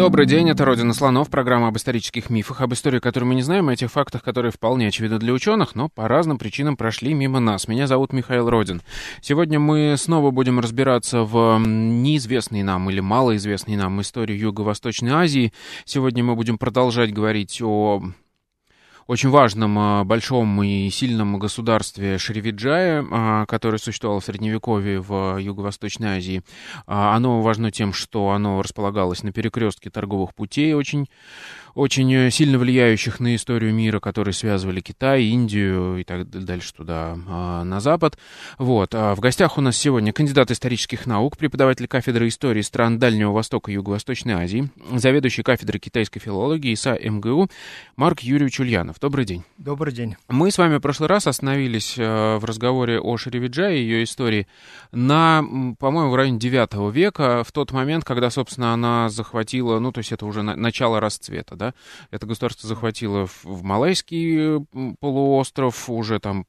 [0.00, 3.68] Добрый день, это «Родина слонов», программа об исторических мифах, об истории, которую мы не знаем,
[3.68, 7.68] о тех фактах, которые вполне очевидны для ученых, но по разным причинам прошли мимо нас.
[7.68, 8.80] Меня зовут Михаил Родин.
[9.20, 15.52] Сегодня мы снова будем разбираться в неизвестной нам или малоизвестной нам истории Юго-Восточной Азии.
[15.84, 18.02] Сегодня мы будем продолжать говорить о
[19.10, 26.18] очень важном, а, большом и сильном государстве Шривиджая, а, которое существовало в Средневековье в Юго-Восточной
[26.18, 26.44] Азии.
[26.86, 31.08] А, оно важно тем, что оно располагалось на перекрестке торговых путей, очень
[31.74, 37.18] очень э, сильно влияющих на историю мира, которые связывали Китай, Индию и так дальше туда,
[37.28, 38.18] а, на запад.
[38.58, 38.94] Вот.
[38.94, 43.70] А в гостях у нас сегодня кандидат исторических наук, преподаватель кафедры истории стран Дальнего Востока
[43.70, 47.48] и Юго-Восточной Азии, заведующий кафедрой китайской филологии ИСА МГУ
[47.96, 48.98] Марк Юрьевич Ульянов.
[49.00, 49.44] Добрый день.
[49.58, 50.16] Добрый день.
[50.28, 54.46] Мы с вами в прошлый раз остановились э, в разговоре о Шеревиджа и ее истории
[54.92, 55.44] на,
[55.78, 60.12] по-моему, в районе 9 века, в тот момент, когда, собственно, она захватила, ну, то есть
[60.12, 61.74] это уже начало расцвета, да,
[62.10, 64.66] это государство захватило в, Малайский
[64.98, 66.46] полуостров, уже там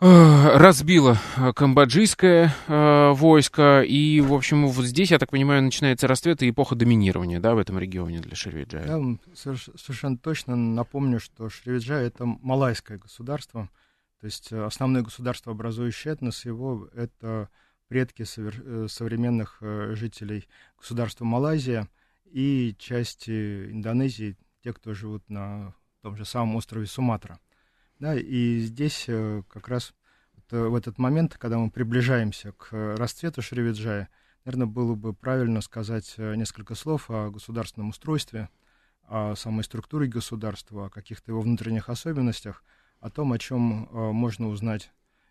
[0.00, 6.08] э, разбило э, камбоджийское э, войско, и, в общем, вот здесь, я так понимаю, начинается
[6.08, 8.88] расцвет и эпоха доминирования, да, в этом регионе для Шривиджая.
[8.88, 13.68] Вам совершенно точно напомню, что Шривиджай— это малайское государство,
[14.20, 17.50] то есть основное государство, образующее этнос его, это
[17.88, 20.48] предки совер- современных жителей
[20.78, 21.88] государства Малайзия—
[22.32, 27.38] и части Индонезии, те, кто живут на том же самом острове Суматра.
[27.98, 29.94] Да, и здесь э, как раз
[30.50, 34.08] э, в этот момент, когда мы приближаемся к расцвету Шривиджая,
[34.44, 38.48] наверное, было бы правильно сказать э, несколько слов о государственном устройстве,
[39.02, 42.64] о самой структуре государства, о каких-то его внутренних особенностях,
[42.98, 44.90] о том, о чем можно узнать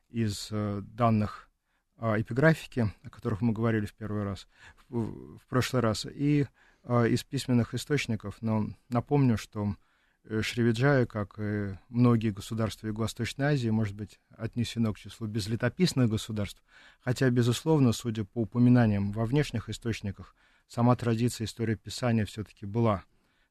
[0.10, 1.50] из данных
[1.98, 4.48] эпиграфики, о которых мы говорили в первый раз,
[4.90, 6.48] в, прошлый раз, и
[6.88, 9.76] из письменных источников, но напомню, что
[10.24, 16.62] э, Шривиджая, как и многие государства Юго-Восточной Азии, может быть отнесено к числу безлетописных государств,
[17.00, 20.36] хотя, безусловно, судя по упоминаниям во внешних источниках,
[20.68, 23.04] сама традиция истории писания все-таки была.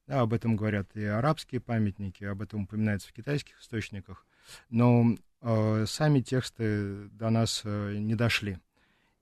[0.07, 4.25] Да, об этом говорят и арабские памятники, об этом упоминается в китайских источниках,
[4.69, 8.57] но э, сами тексты до нас э, не дошли.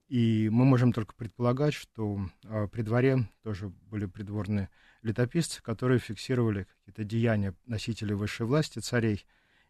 [0.10, 4.70] И мы можем только предполагать, что э, при дворе тоже были придворные
[5.04, 9.28] летописцы, которые фиксировали какие-то деяния носителей высшей власти, царей,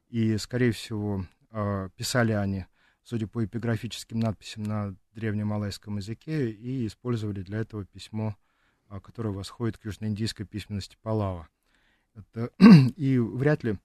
[0.08, 2.66] и, скорее всего, э, писали они,
[3.04, 8.38] судя по эпиграфическим надписям на древнемалайском языке, и использовали для этого письмо,
[8.90, 11.50] э, которое восходит к южноиндийской письменности Палава.
[12.16, 12.50] Это,
[12.96, 13.78] и вряд ли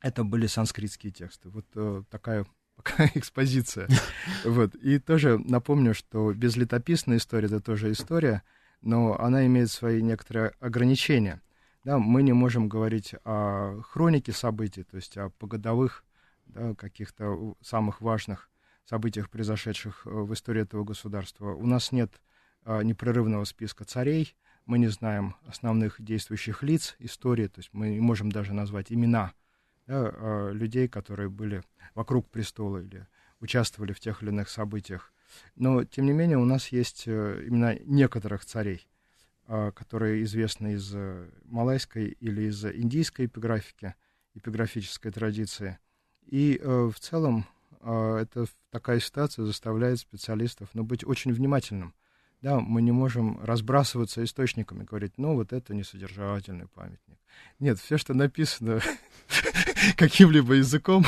[0.00, 1.50] это были санскритские тексты.
[1.50, 2.46] Вот э, такая
[3.14, 3.88] экспозиция.
[4.44, 4.74] Вот.
[4.76, 8.42] И тоже напомню, что безлетописная история— это тоже история,
[8.80, 11.40] но она имеет свои некоторые ограничения.
[11.84, 16.04] Да, мы не можем говорить о хронике событий, то есть о погодовых
[16.46, 18.48] да, каких-то самых важных
[18.84, 21.54] событиях, произошедших э, в истории этого государства.
[21.54, 22.20] У нас нет
[22.64, 28.00] а, непрерывного списка царей, мы не знаем основных действующих лиц истории, то есть мы не
[28.00, 29.32] можем даже назвать имена
[29.86, 31.62] да, а, людей, которые были
[31.94, 33.06] вокруг престола или
[33.40, 35.12] участвовали в тех или иных событиях.
[35.56, 38.86] Но, тем не менее, у нас есть э, именно некоторых царей,
[39.46, 43.94] а, которые известны из э, малайской или из индийской эпиграфики,
[44.34, 45.78] эпиграфической традиции.
[46.26, 47.46] И э, в целом
[47.84, 51.96] это такая ситуация заставляет специалистов ну, быть очень внимательным.
[52.40, 57.18] Да, мы не можем разбрасываться источниками, говорить, ну, вот это несодержательный памятник.
[57.58, 58.80] Нет, все, что написано
[59.96, 61.04] каким-либо языком.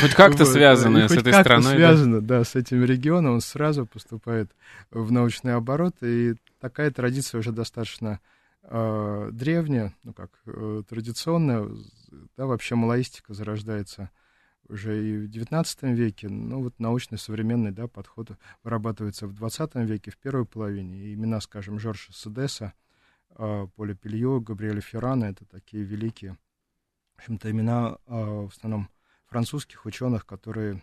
[0.00, 1.74] Хоть как-то вот, связано с этой страной.
[1.74, 2.38] связано, да?
[2.38, 4.50] да, с этим регионом, он сразу поступает
[4.90, 8.20] в научный оборот, и такая традиция уже достаточно
[8.62, 11.68] э, древняя, ну как, э, традиционная,
[12.36, 14.10] да, вообще малоистика зарождается
[14.68, 18.32] уже и в XIX веке, ну вот научный современный да, подход
[18.62, 20.98] вырабатывается в XX веке, в первой половине.
[20.98, 22.74] И имена, скажем, Жоржа Седеса,
[23.36, 26.36] э, Поля Пельо, Габриэля Феррана— это такие великие
[27.18, 28.88] в общем-то, имена а, в основном
[29.26, 30.80] французских ученых, которые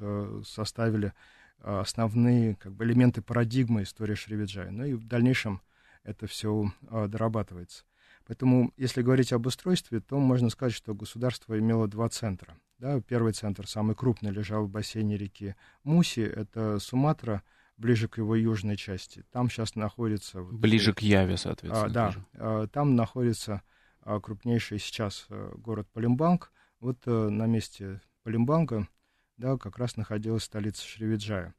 [0.00, 1.12] э, составили
[1.60, 4.70] а, основные как бы, элементы парадигмы истории Шривиджая.
[4.72, 5.62] Ну и в дальнейшем
[6.02, 7.84] это все а, дорабатывается.
[8.26, 12.58] Поэтому, если говорить об устройстве, то можно сказать, что государство имело два центра.
[12.78, 15.54] Да, первый центр, самый крупный, лежал в бассейне реки
[15.84, 17.44] Муси, это Суматра,
[17.76, 19.24] ближе к его южной части.
[19.30, 20.42] Там сейчас находится...
[20.42, 21.86] Ближе к Яве, соответственно.
[21.86, 23.62] А, да, а, там находится
[24.00, 26.52] а, крупнейший сейчас а, город Палимбанг.
[26.80, 28.88] Вот а, на месте Палимбанга
[29.36, 31.54] да, как раз находилась столица Шривиджая.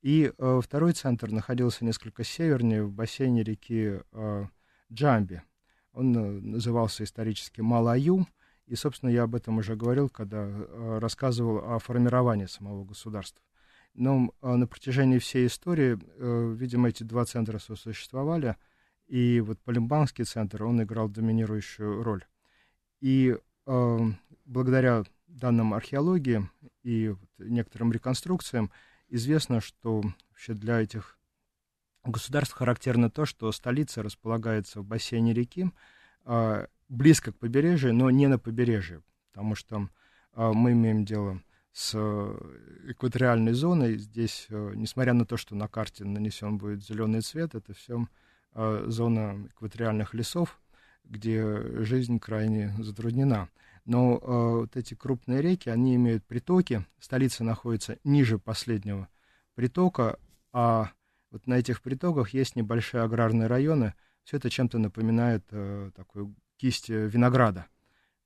[0.00, 4.46] И а, второй центр находился несколько севернее, в бассейне реки а,
[4.92, 5.42] Джамби.
[5.92, 8.26] Он а, назывался исторически Малаю,
[8.66, 13.42] и, собственно, я об этом уже говорил, когда а, рассказывал о формировании самого государства.
[13.94, 18.56] Но а, на протяжении всей истории, а, видимо, эти два центра сосуществовали,
[19.06, 22.24] и вот Полимбанский центр, он играл доминирующую роль.
[23.00, 23.36] И
[23.66, 23.98] а,
[24.44, 26.48] благодаря данным археологии
[26.82, 28.70] и некоторым реконструкциям
[29.08, 31.18] известно, что вообще для этих
[32.04, 35.70] государств характерно то, что столица располагается в бассейне реки,
[36.24, 39.88] а, близко к побережью, но не на побережье, потому что
[40.34, 41.42] мы имеем дело
[41.78, 41.94] с
[42.88, 43.98] экваториальной зоной.
[43.98, 48.04] Здесь, а, несмотря на то, что на карте нанесен будет зеленый цвет, это все
[48.52, 50.60] а, зона экваториальных лесов,
[51.04, 53.48] где жизнь крайне затруднена.
[53.84, 56.84] Но э, вот эти крупные реки, они имеют притоки.
[56.98, 59.08] Столица находится ниже последнего
[59.54, 60.18] притока,
[60.52, 60.90] а
[61.30, 63.94] вот на этих притоках есть небольшие аграрные районы.
[64.24, 67.66] Все это чем-то напоминает э, такую кисть винограда.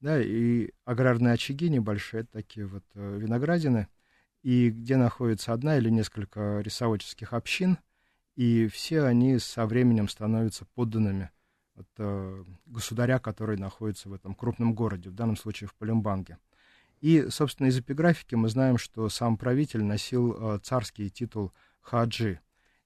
[0.02, 3.86] Да, и аграрные очаги небольшие, это такие вот э, виноградины,
[4.42, 7.78] и где находится одна или несколько рисоводческих общин,
[8.34, 11.30] и все они со временем становятся подданными
[11.76, 16.38] от э, государя, который находится в этом крупном городе, в данном случае в Палембанге.
[17.00, 22.40] И, собственно, из эпиграфики мы знаем, что сам правитель носил э, царский титул хаджи.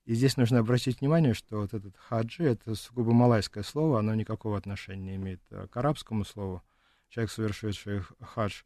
[0.04, 4.58] И здесь нужно обратить внимание, что вот этот хаджи— это сугубо малайское слово, оно никакого
[4.58, 6.62] отношения не имеет э, к арабскому слову.
[7.08, 8.62] Человек, совершивший хадж,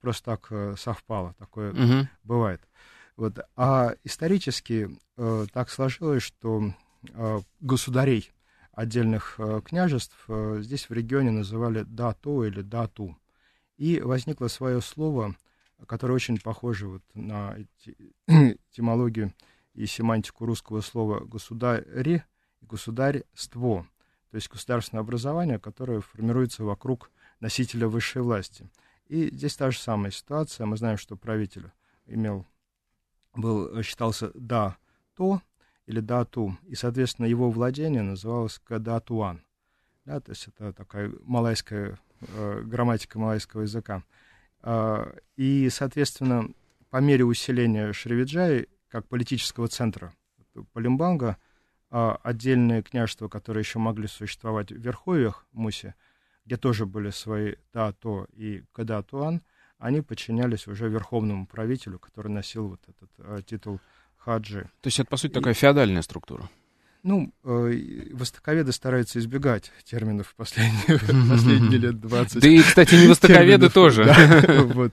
[0.00, 2.06] просто так э, совпало, такое uh-huh.
[2.22, 2.60] бывает.
[3.16, 3.38] Вот.
[3.56, 6.72] А исторически э, так сложилось, что
[7.12, 8.32] э, государей
[8.72, 13.16] отдельных э, княжеств э, здесь в регионе называли дато или дату.
[13.76, 15.36] И возникло свое слово,
[15.86, 17.56] которое очень похоже вот на
[18.26, 19.32] этимологию
[19.74, 22.24] и семантику русского слова «государи»
[22.60, 23.86] и «государство»,
[24.30, 27.10] то есть государственное образование, которое формируется вокруг
[27.40, 28.70] носителя высшей власти.
[29.08, 30.66] И здесь та же самая ситуация.
[30.66, 31.70] Мы знаем, что правитель
[32.06, 32.46] имел,
[33.34, 34.76] был, считался да,
[35.16, 35.42] то,
[35.86, 39.42] или дату, и, соответственно, его владение называлось кадатуан.
[40.04, 44.04] Да, то есть это такая малайская э, грамматика малайского языка.
[44.62, 46.48] Э, и, соответственно,
[46.90, 50.12] по мере усиления Шривиджаи, как политического центра
[50.72, 51.36] Палимбанга,
[51.90, 55.94] э, отдельные княжества, которые еще могли существовать в Верховьях Муси,
[56.50, 59.40] где тоже были свои Дато и Кадатуан,
[59.78, 63.78] они подчинялись уже верховному правителю, который носил вот этот э, титул
[64.16, 64.62] хаджи.
[64.80, 66.50] То есть это, по сути, такая и, феодальная структура?
[67.04, 70.98] Ну, э, востоковеды стараются избегать терминов последние,
[71.30, 72.42] последние лет 20.
[72.42, 74.12] Да и, кстати, не востоковеды тоже.
[74.74, 74.92] вот,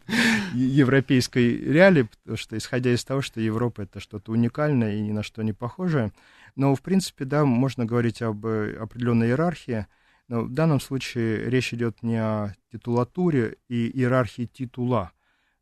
[0.54, 5.24] европейской реалии, потому что, исходя из того, что Европа— это что-то уникальное и ни на
[5.24, 6.12] что не похожее,
[6.56, 9.88] но, в принципе, да, можно говорить об э, определенной иерархии,
[10.28, 15.12] но в данном случае речь идет не о титулатуре и иерархии титула,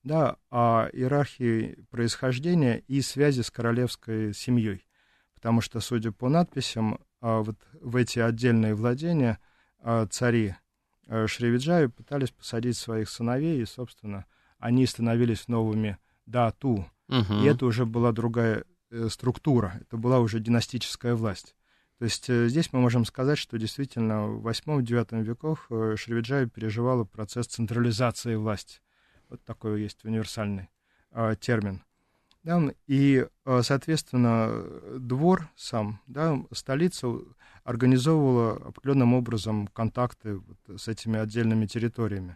[0.04, 4.86] да, о иерархии происхождения и связи с королевской семьей.
[5.34, 9.40] Потому что, судя по надписям, а, вот в эти отдельные владения
[9.80, 10.56] а, цари
[11.08, 14.26] а, Шривиджаи пытались посадить своих сыновей, и, собственно,
[14.58, 16.90] они становились новыми дату.
[17.10, 17.34] Угу.
[17.44, 21.56] И это уже была другая э, структура, это была уже династическая власть.
[21.98, 27.06] То есть э, здесь мы можем сказать, что действительно в 8-9 веках э, Шривиджаи переживала
[27.06, 28.82] процесс централизации власти.
[29.30, 30.70] Вот такой есть универсальный
[31.12, 31.84] э, термин.
[32.44, 34.66] Да, и, э, соответственно,
[35.00, 37.08] двор сам, да, столица
[37.64, 42.36] организовывала определенным образом контакты вот с этими отдельными территориями.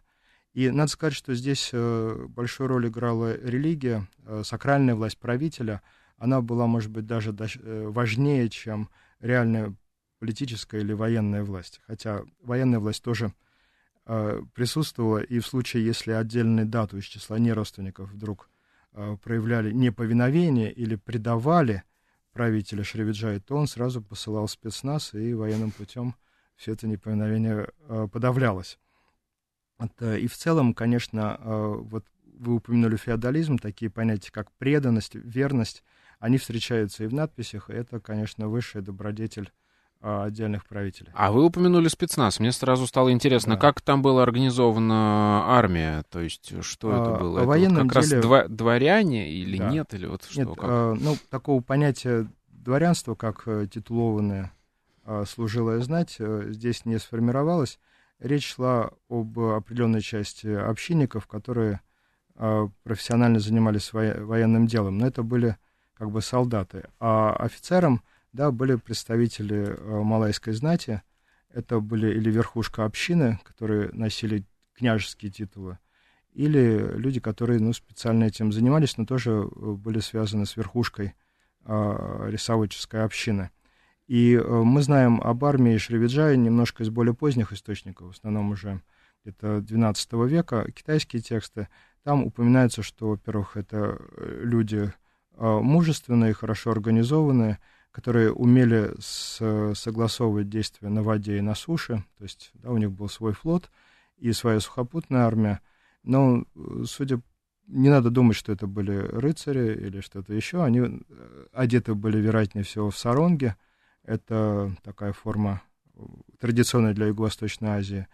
[0.54, 4.08] И надо сказать, что здесь большую роль играла религия,
[4.42, 5.84] сакральная власть правителя.
[6.20, 9.74] Она была, может быть, даже э, важнее, чем реальная
[10.20, 11.82] политическая или военная власть.
[11.88, 13.34] Хотя военная власть тоже
[14.12, 18.50] Э, присутствовала, и в случае, если отдельную дату из числа неродственников вдруг
[18.94, 21.84] э, проявляли неповиновение или предавали
[22.34, 26.16] правителя Шривиджая, то он сразу посылал спецназ, и военным путем
[26.56, 28.80] все это неповиновение э, подавлялось.
[30.02, 35.86] И в целом, конечно, вот вы упомянули феодализм, такие понятия, как преданность, верность,
[36.20, 39.52] они встречаются и в надписях, и это, конечно, высшая добродетель
[40.02, 41.12] а, отдельных правителей.
[41.14, 42.40] А вы упомянули спецназ.
[42.40, 43.62] Мне сразу стало интересно, да.
[43.62, 46.04] как там была организована армия?
[46.10, 47.42] То есть, что а, это было?
[47.42, 48.22] О военном это как деле...
[48.22, 49.70] раз дво- дворяне или да.
[49.70, 49.94] нет?
[49.94, 50.40] Или вот что?
[50.40, 50.64] Нет, как?
[50.64, 54.54] А, ну, такого понятия дворянства, как э, титулованное
[55.04, 57.80] а, служилая знать, э, здесь не сформировалось.
[58.20, 61.82] Речь шла об определенной части общинников, которые
[62.36, 64.98] а, профессионально занимались военным делом.
[64.98, 65.58] Но это были
[66.00, 66.86] как бы солдаты.
[67.00, 68.02] А офицерам
[68.32, 71.04] да, были представители э, малайской знати,
[71.50, 75.78] это были или верхушка общины, которые носили княжеские титулы,
[76.32, 81.16] или люди, которые ну, специально этим занимались, но тоже э, были связаны с верхушкой
[81.66, 83.52] э, рисоводческой общины.
[84.08, 88.82] И э, мы знаем об армии Шривиджая немножко из более поздних источников, в основном уже
[89.26, 91.68] где-то 12 века, китайские тексты.
[92.04, 94.94] Там упоминается, что, во-первых, это люди
[95.40, 97.60] мужественные, хорошо организованные,
[97.92, 102.92] которые умели с, согласовывать действия на воде и на суше, то есть да, у них
[102.92, 103.72] был свой флот
[104.18, 105.62] и своя сухопутная армия,
[106.04, 106.44] но,
[106.86, 107.22] судя
[107.68, 112.64] не надо думать, что это были рыцари или что-то еще, они э, одеты были, вероятнее
[112.64, 113.56] всего, в саронге,
[114.04, 115.62] это такая форма
[115.96, 116.00] э,
[116.40, 118.08] традиционная для Юго-Восточной Азии,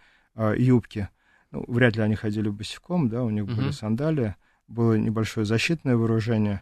[0.57, 1.07] юбки.
[1.51, 3.55] Ну, вряд ли они ходили босиком, да, у них uh-huh.
[3.55, 4.35] были сандалии,
[4.67, 6.61] было небольшое защитное вооружение,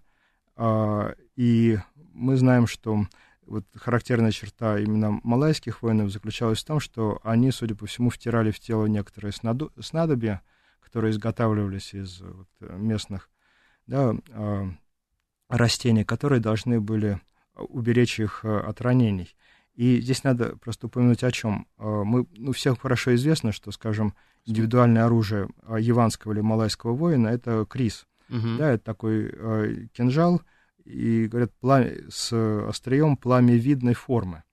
[0.57, 1.77] и
[2.13, 3.07] мы знаем, что
[3.45, 8.51] вот характерная черта именно малайских воинов заключалась в том, что они, судя по всему, втирали
[8.51, 10.41] в тело некоторые снадобья,
[10.79, 13.29] которые изготавливались из вот, местных
[13.87, 14.71] да, э,
[15.49, 17.19] растений, которые должны были
[17.55, 19.35] уберечь их от ранений.
[19.75, 21.67] И здесь надо просто упомянуть о чем.
[21.77, 24.13] Мы, ну, всем хорошо известно, что, скажем,
[24.45, 28.05] индивидуальное оружие яванского или малайского воина— это крис.
[28.29, 28.57] Угу.
[28.57, 30.41] Да, это такой э, кинжал,
[30.85, 32.33] и говорят, пламя, с
[32.67, 34.43] острием пламевидной формы.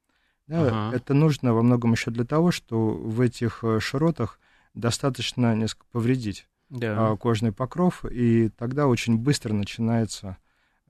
[0.47, 0.97] Да, ага.
[0.97, 4.39] Это нужно во многом еще для того, что в этих э, широтах
[4.75, 7.13] достаточно несколько повредить да.
[7.13, 10.37] а, кожный покров, и тогда очень быстро начинается,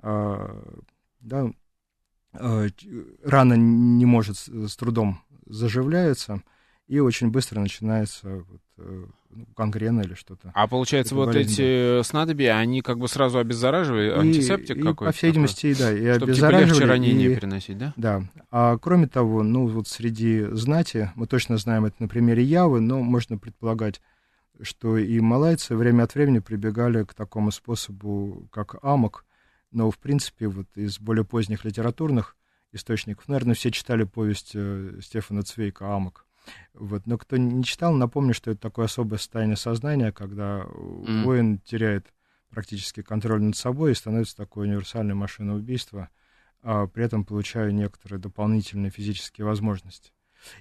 [0.03, 1.51] да,
[2.33, 6.43] рана не может с трудом заживляется,
[6.91, 10.51] и очень быстро начинается вот, э, ну, гангрена или что-то.
[10.55, 12.03] А получается, вот болезнь, эти да.
[12.03, 15.05] снадобья, они как бы сразу обеззараживают, антисептик и, какой-то?
[15.05, 16.65] по всей видимости, да, и Чтобы обеззараживали.
[16.65, 17.95] Типа легче ранения и, переносить, да?
[17.97, 18.25] Да.
[18.51, 23.01] А кроме того, ну вот среди знати, мы точно знаем это на примере Явы, но
[23.01, 24.01] можно предполагать,
[24.61, 29.25] что и малайцы время от времени прибегали к такому способу, как амок,
[29.71, 32.35] но, в принципе, вот из более поздних литературных
[32.73, 36.27] источников, наверное, все читали повесть э, Стефана Цвейка «Амок»,
[36.75, 37.07] вот.
[37.07, 41.25] Но кто не читал, напомню, что это такое особое состояние сознания, когда mm.
[41.25, 42.13] воин теряет
[42.51, 46.09] практически контроль над собой и становится такой универсальной машиной убийства,
[46.63, 50.13] а при этом получая некоторые дополнительные физические возможности.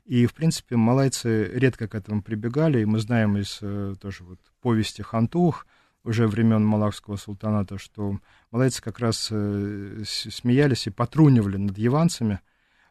[0.05, 4.39] И, в принципе, малайцы редко к этому прибегали, и мы знаем из э, тоже вот
[4.61, 5.65] повести Хантух,
[6.03, 8.19] уже времен Малакского султаната, что
[8.51, 12.39] малайцы как раз э, смеялись и потрунивали над яванцами,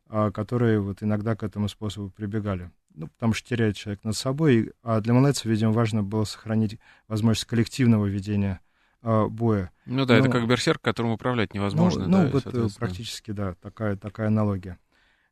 [0.09, 5.01] которые вот иногда к этому способу прибегали ну, потому что теряет человек над собой, а
[5.01, 8.61] для малайцев, видимо, важно было сохранить возможность коллективного ведения
[9.03, 9.71] э, боя.
[9.87, 12.07] Ну да, ну, это как берсерк, которым управлять невозможно.
[12.07, 14.79] Ну, да, ну вот практически, да, такая, такая аналогия.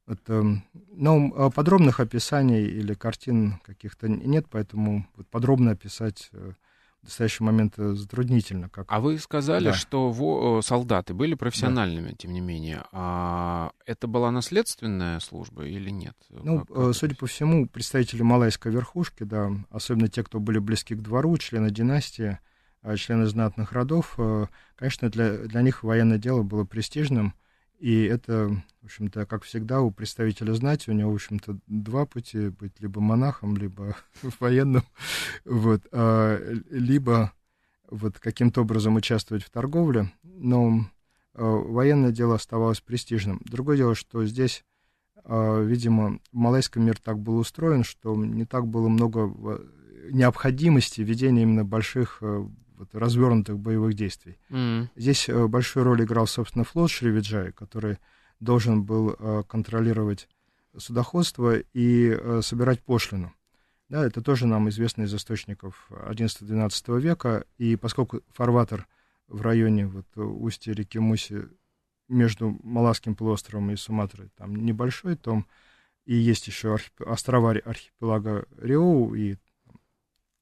[0.07, 0.43] Вот, э,
[0.93, 6.53] но подробных описаний или картин каких-то нет, поэтому подробно описать э,
[7.07, 8.69] настоящий момент э, затруднительно.
[8.69, 8.87] Как...
[8.89, 9.73] А вы сказали, да.
[9.73, 12.17] что во, солдаты были профессиональными, да.
[12.17, 12.85] тем не менее.
[12.93, 16.17] А это была наследственная служба или нет?
[16.31, 17.21] Ну, как, как судя это?
[17.21, 22.39] по всему, представители малайской верхушки, да, особенно те, кто были близки к двору, члены династии,
[22.97, 24.47] члены знатных родов, э,
[24.77, 27.35] конечно, для, для них военное дело было престижным,
[27.79, 28.49] и это,
[28.81, 33.01] в общем-то, как всегда, у представителя знати, у него, в общем-то, два пути, быть либо
[33.01, 33.97] монахом, либо
[34.41, 34.83] военным,
[35.45, 36.39] вот, а,
[36.71, 37.33] либо
[37.91, 40.87] вот каким-то образом участвовать в торговле, но
[41.35, 43.41] а, военное дело оставалось престижным.
[43.45, 44.65] Другое дело, что здесь,
[45.25, 49.61] а, видимо, малайский мир так был устроен, что не так было много
[50.11, 52.23] необходимости ведения именно больших
[52.77, 54.39] вот, развернутых боевых действий.
[54.51, 54.89] Mm.
[54.97, 57.99] Здесь э, большую роль играл, собственно, флот Шривиджай, который
[58.41, 60.29] должен был э, контролировать
[60.77, 63.33] судоходство и э, собирать пошлину.
[63.89, 68.87] Да, это тоже нам известно из источников XI-XII века, и поскольку фарватер
[69.29, 71.45] в районе вот, устья реки Муси
[72.09, 75.45] между Маласским полуостровом и Суматрой там небольшой, то
[76.05, 77.01] и есть еще архип...
[77.01, 79.37] острова архипелага Риоу и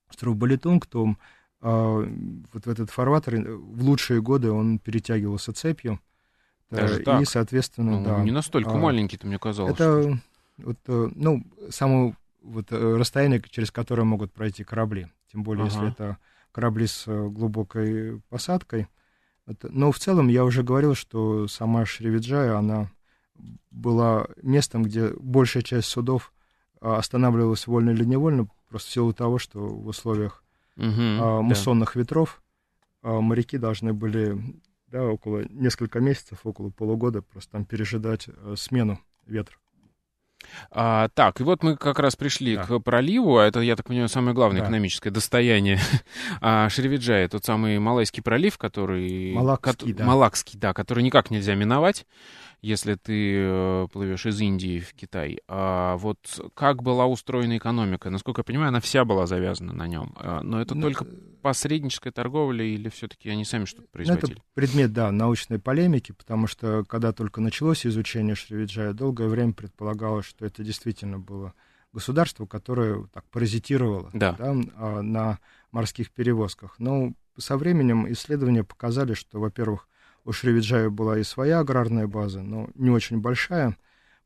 [0.08, 1.16] остров Балитунг, то
[1.64, 5.98] вот в этот фарватер э, в лучшие годы он перетягивался цепью.
[6.70, 7.26] Даже и, так?
[7.26, 8.22] соответственно, ну, да.
[8.22, 9.72] Не настолько а, маленький, ты мне казалось.
[9.72, 10.18] Это,
[10.58, 15.08] Вот, э, ну, само вот, э, расстояние, через которое могут пройти корабли.
[15.32, 15.72] Тем более, ага.
[15.72, 16.18] если это
[16.52, 18.88] корабли с э, глубокой посадкой.
[19.62, 22.90] Но в целом я уже говорил, что сама Шривиджая, она
[23.70, 26.32] была местом, где большая часть судов
[26.80, 30.43] а, останавливалась вольно или невольно, просто в силу того, что в условиях
[30.76, 32.00] угу, а, муссонных да.
[32.00, 32.42] ветров
[33.02, 34.38] а, моряки должны были
[34.88, 39.56] да, около несколько месяцев, около полугода просто там пережидать а, смену ветра.
[40.70, 42.64] А, так, и вот мы как раз пришли да.
[42.64, 44.66] к проливу, а это, я так понимаю, самое главное да.
[44.66, 45.80] экономическое достояние
[46.40, 49.32] а, Шривиджая, тот самый Малайский пролив, который...
[49.32, 50.04] Малакский, ко- да.
[50.04, 52.06] Малакский, да, который никак нельзя миновать
[52.64, 55.40] если ты э, плывешь из Индии в Китай.
[55.48, 56.18] А вот
[56.54, 58.08] как была устроена экономика?
[58.08, 60.14] Насколько я понимаю, она вся была завязана на нем.
[60.16, 61.08] А, но это ну, только э,
[61.42, 64.32] посредническая торговля или все-таки они сами что-то производили?
[64.32, 69.52] Ну, это предмет, да, научной полемики, потому что когда только началось изучение Шривиджая, долгое время
[69.52, 71.52] предполагалось, что это действительно было
[71.92, 74.32] государство, которое так паразитировало да.
[74.38, 75.38] Да, а, на
[75.70, 76.76] морских перевозках.
[76.78, 79.86] Но со временем исследования показали, что, во-первых,
[80.24, 83.76] у Шривиджая была и своя аграрная база, но не очень большая.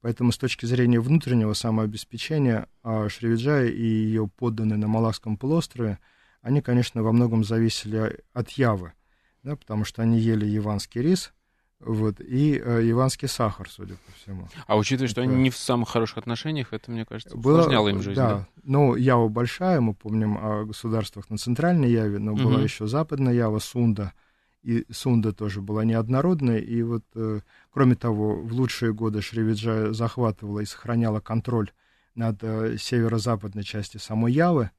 [0.01, 5.99] Поэтому с точки зрения внутреннего самообеспечения а Шривиджая и ее подданные на Малакском полуострове,
[6.41, 8.93] они, конечно, во многом зависели от Явы,
[9.43, 11.33] да, потому что они ели яванский рис,
[11.81, 14.49] вот, и э, яванский сахар, судя по всему.
[14.69, 15.13] А учитывая, это...
[15.13, 18.17] что они не в самых хороших отношениях, это, мне кажется, было, усложняло им жизнь.
[18.17, 18.49] Да, да?
[18.63, 22.45] ну, Ява большая, мы помним о государствах на Центральной Яве, но угу.
[22.45, 24.13] была еще Западная Ява, Сунда–
[24.69, 30.61] и Сунда тоже была неоднородной, и вот, э, кроме того, в лучшие годы Шривиджа захватывала
[30.61, 31.73] и сохраняла контроль
[32.15, 34.71] над э, северо-западной частью самой Явы.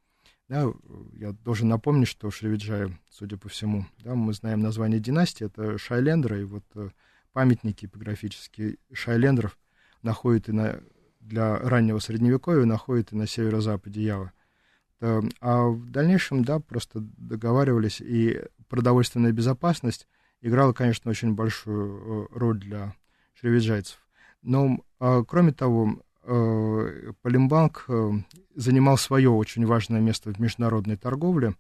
[0.48, 0.72] Да,
[1.14, 6.40] я должен напомнить, что Шривиджая, судя по всему, да, мы знаем название династии, это Шайлендра,
[6.40, 6.92] и вот э,
[7.34, 9.58] памятники эпиграфические Шайлендров
[10.04, 10.82] находят и на,
[11.20, 14.32] для раннего Средневековья находят и на северо-западе Явы.
[15.02, 20.08] А в дальнейшем, да, просто договаривались, и продовольственная безопасность
[20.42, 22.94] играла, конечно, очень большую э, роль для
[23.34, 24.00] шривиджайцев.
[24.42, 28.12] Но, а, кроме того, э, Полимбанк э,
[28.56, 31.56] занимал свое очень важное место в международной торговле,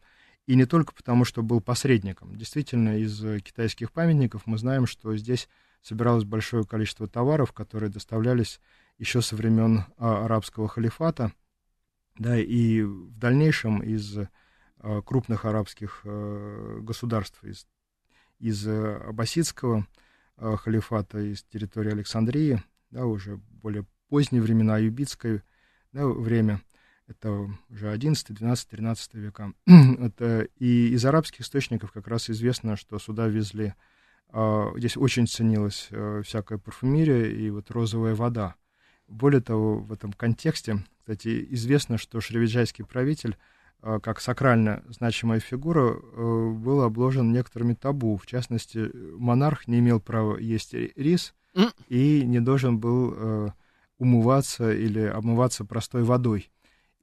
[0.45, 2.35] и не только потому, что был посредником.
[2.35, 5.47] Действительно, из китайских памятников мы знаем, что здесь
[5.81, 8.59] собиралось большое количество товаров, которые доставлялись
[8.97, 11.31] еще со времен а, арабского халифата,
[12.17, 14.17] да, и в дальнейшем из
[15.05, 17.67] крупных арабских э, государств, из,
[18.39, 19.87] из э, аббасидского
[20.37, 25.43] халифата, из территории Александрии, да, уже более поздние времена, аюбитское
[25.91, 26.61] да, время,
[27.07, 29.51] это уже 11, 12, 13 века.
[29.65, 33.73] это, и из арабских источников как раз известно, что сюда везли,
[34.77, 35.89] здесь очень ценилась
[36.23, 38.55] всякая парфюмерия и вот розовая вода.
[39.07, 43.35] Более того, в этом контексте кстати, известно, что шривиджайский правитель, э,
[43.81, 48.17] как сакрально значимая фигура, э, был обложен некоторыми табу.
[48.17, 51.33] В частности, монарх не имел права есть рис
[51.87, 53.47] и не должен был э,
[53.97, 56.51] умываться или обмываться простой водой.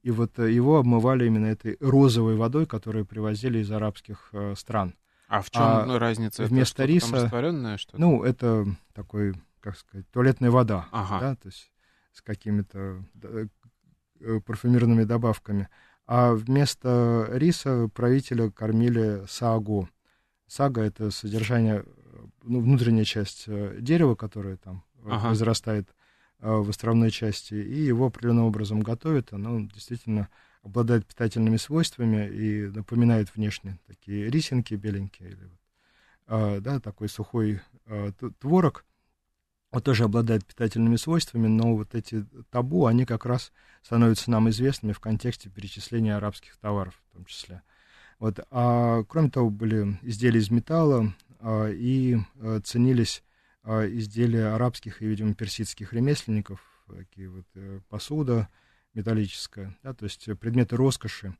[0.03, 4.93] И вот его обмывали именно этой розовой водой, которую привозили из арабских стран.
[5.27, 6.43] А в чем а разница?
[6.43, 11.19] Вместо это риса, что ну, это такой, как сказать, туалетная вода, ага.
[11.19, 11.71] да, то есть
[12.13, 13.03] с какими-то
[14.19, 15.69] Э, парфюмерными добавками.
[16.07, 19.89] А вместо риса правителя кормили сагу.
[20.47, 21.83] Сага— это содержание,
[22.43, 25.27] ну, внутренняя часть э, дерева, которое там э, ага.
[25.29, 25.93] возрастает
[26.39, 29.33] в островной части, и его определенным образом готовят.
[29.33, 30.29] Оно действительно
[30.61, 37.59] обладает питательными свойствами и напоминает внешне такие рисинки беленькие, или, да, такой сухой
[38.39, 38.85] творог
[39.71, 43.51] вот тоже обладает питательными свойствами, но вот эти табу, они как раз
[43.81, 47.61] становятся нам известными в контексте перечисления арабских товаров в том числе.
[48.19, 48.39] Вот.
[48.49, 53.23] А кроме того, были изделия из металла а, и а, ценились
[53.63, 58.47] а, изделия арабских и, видимо, персидских ремесленников, такие вот а, посуда
[58.93, 61.35] металлическая, да, то есть предметы роскоши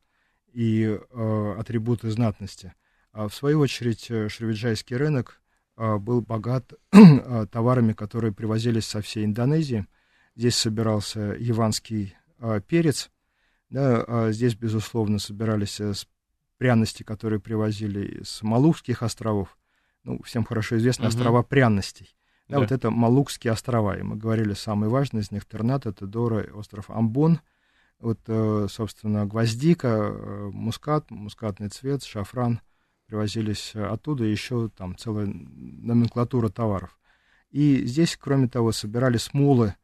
[0.52, 2.74] и а, атрибуты знатности.
[3.12, 5.40] А в свою очередь э, шривиджайский рынок
[5.78, 9.86] был богат а, товарами, которые привозились со всей Индонезии.
[10.34, 13.10] Здесь собирался яванский а, перец,
[13.70, 15.92] да, здесь, безусловно, собирались э,
[16.56, 19.58] пряности, которые привозили с Малукских островов.
[20.04, 21.08] Ну, всем хорошо известны угу.
[21.10, 22.16] острова пряностей.
[22.48, 23.98] Да, да, вот это Малукские острова.
[23.98, 27.40] И мы говорили, самый важный из них Тернат, это Дора, остров Амбон.
[27.98, 32.60] Вот, э, собственно, гвоздика, э, мускат, мускатный цвет, шафран–
[33.08, 36.98] привозились э, оттуда, еще там целая номенклатура товаров.
[37.50, 39.74] И здесь, кроме того, собирали смолы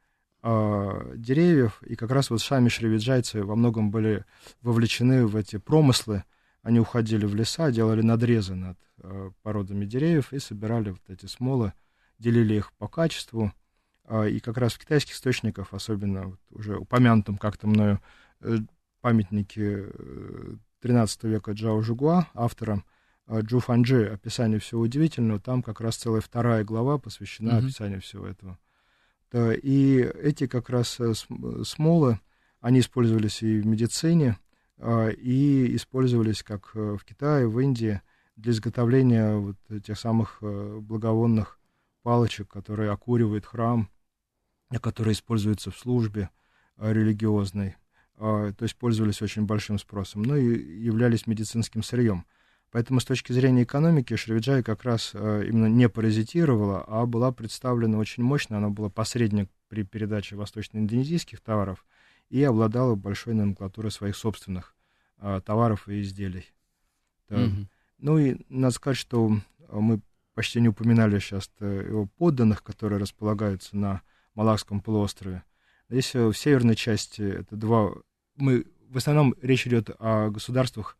[0.42, 4.24] э, деревьев, и как раз вот сами шревиджайцы во многом были
[4.60, 6.24] вовлечены в эти промыслы.
[6.62, 11.72] Они уходили в леса, делали надрезы над э, породами деревьев и собирали вот эти смолы,
[12.18, 13.52] делили их по качеству.
[14.04, 18.00] Э, и как раз в китайских источниках, особенно вот уже упомянутом как-то мною
[18.40, 18.58] э,
[19.00, 19.86] памятнике
[20.80, 22.84] 13 века Джао Жугуа, автором,
[23.30, 27.64] Джу Фанджи «Описание всего удивительного», там как раз целая вторая глава посвящена mm-hmm.
[27.64, 28.58] описанию всего этого.
[29.34, 31.12] И эти как раз э,
[31.64, 32.20] смолы,
[32.60, 34.38] они использовались и в медицине,
[34.78, 38.00] и использовались как э, в Китае, в Индии
[38.36, 41.58] для изготовления вот тех самых э, благовонных
[42.02, 43.88] палочек, которые окуривают храм,
[44.80, 46.30] которые используются в службе
[46.76, 47.76] религиозной.
[48.18, 52.26] То есть пользовались очень большим спросом, ну и являлись медицинским сырьем.
[52.74, 57.98] Поэтому с точки зрения экономики Шривиджай как раз э, именно не паразитировала, а была представлена
[57.98, 58.56] очень мощно.
[58.56, 61.86] Она была посредник при передаче восточно-индонезийских товаров
[62.30, 64.74] и обладала большой номенклатурой своих собственных
[65.18, 66.46] э, товаров и изделий.
[67.28, 67.66] Mm-hmm.
[67.98, 69.38] Ну и надо сказать, что
[69.70, 70.00] мы
[70.34, 74.02] почти не упоминали сейчас его подданных, которые располагаются на
[74.34, 75.44] Малакском полуострове.
[75.88, 77.92] Здесь э, в северной части это два...
[78.34, 80.98] Мы, в основном речь идет о государствах,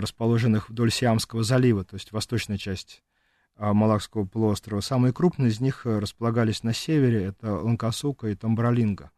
[0.00, 3.02] расположенных вдоль Сиамского залива, то есть восточной части
[3.56, 4.80] а, Малакского полуострова.
[4.80, 9.10] Самые крупные из них э, располагались на севере, это Ланкасука и Тамбралинга.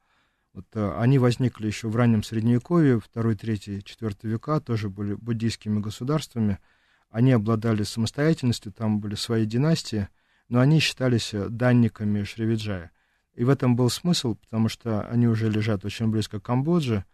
[0.53, 5.81] Вот, э, они возникли еще в раннем Средневековье, 2, 3, 4 века, тоже были буддийскими
[5.81, 6.59] государствами.
[7.11, 10.09] Они обладали самостоятельностью, там были свои династии,
[10.49, 12.91] но они считались э, данниками Шривиджая.
[13.35, 17.05] И в этом был смысл, потому что они уже лежат очень близко к Камбодже,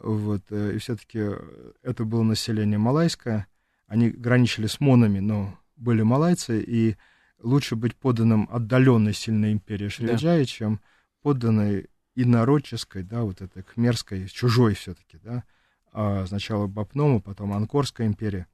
[0.00, 3.46] вот, э, и все-таки э, это было население малайское.
[3.86, 6.96] Они граничили с монами, но были малайцы, и
[7.40, 10.44] лучше быть подданным отдаленной сильной империи Шриджая, да.
[10.44, 10.80] чем
[11.22, 15.44] подданной инородческой, да, вот этой кхмерской, чужой все-таки, да,
[15.92, 18.46] а сначала Бапнома, потом Анкорская империя.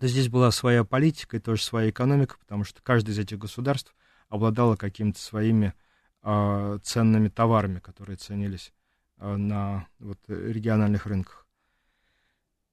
[0.00, 3.94] То здесь была своя политика и тоже своя экономика, потому что каждое из этих государств
[4.28, 5.74] обладало какими-то своими
[6.22, 8.72] а, ценными товарами, которые ценились
[9.20, 11.46] на вот, региональных рынках.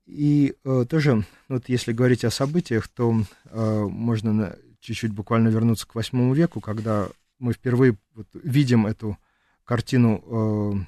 [0.05, 5.95] И э, тоже, вот если говорить о событиях, то э, можно чуть-чуть буквально вернуться к
[5.95, 9.17] восьмому веку, когда мы впервые вот, видим эту
[9.63, 10.85] картину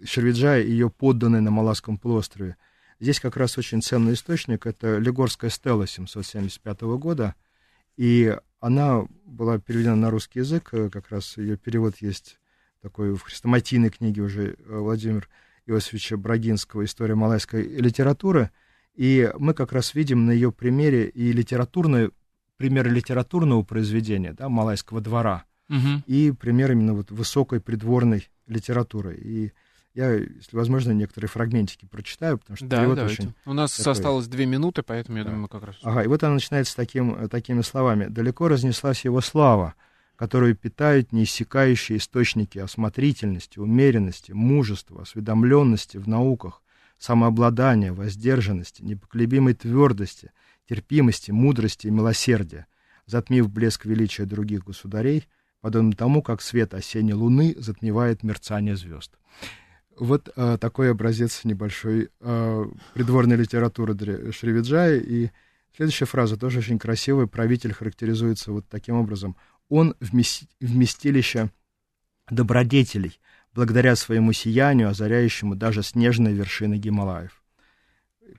[0.00, 2.56] э, Шервиджая и ее подданной на Маласском полуострове.
[2.98, 7.34] Здесь как раз очень ценный источник, это Легорская стела 775 года,
[7.96, 12.40] и она была переведена на русский язык, э, как раз ее перевод есть
[12.82, 15.24] такой в хрестоматийной книге уже э, Владимира
[15.66, 18.50] Иосифовича Брагинского «История малайской литературы».
[18.94, 22.10] И мы как раз видим на ее примере и литературный,
[22.56, 26.02] пример литературного произведения, да, малайского двора, угу.
[26.06, 29.16] и пример именно вот высокой придворной литературы.
[29.16, 29.52] И
[29.94, 33.22] я, если возможно, некоторые фрагментики прочитаю, потому что да, перевод давайте.
[33.22, 33.34] очень...
[33.46, 33.92] У нас такой...
[33.92, 35.30] осталось две минуты, поэтому я да.
[35.30, 35.76] думаю, мы как раз...
[35.82, 38.06] Ага, и вот она начинается таким, такими словами.
[38.06, 39.74] «Далеко разнеслась его слава,
[40.20, 46.62] которую питают неиссякающие источники осмотрительности, умеренности, мужества, осведомленности в науках,
[46.98, 50.32] самообладания, воздержанности, непоколебимой твердости,
[50.68, 52.66] терпимости, мудрости и милосердия,
[53.06, 55.26] затмив блеск величия других государей,
[55.62, 59.12] подобно тому, как свет осенней луны затмевает мерцание звезд.
[59.98, 64.98] Вот э, такой образец небольшой э, придворной литературы Шривиджая.
[64.98, 65.30] И
[65.74, 67.26] следующая фраза тоже очень красивая.
[67.26, 69.34] Правитель характеризуется вот таким образом
[69.70, 71.48] он вместилище
[72.28, 73.18] добродетелей,
[73.54, 77.42] благодаря своему сиянию, озаряющему даже снежные вершины Гималаев,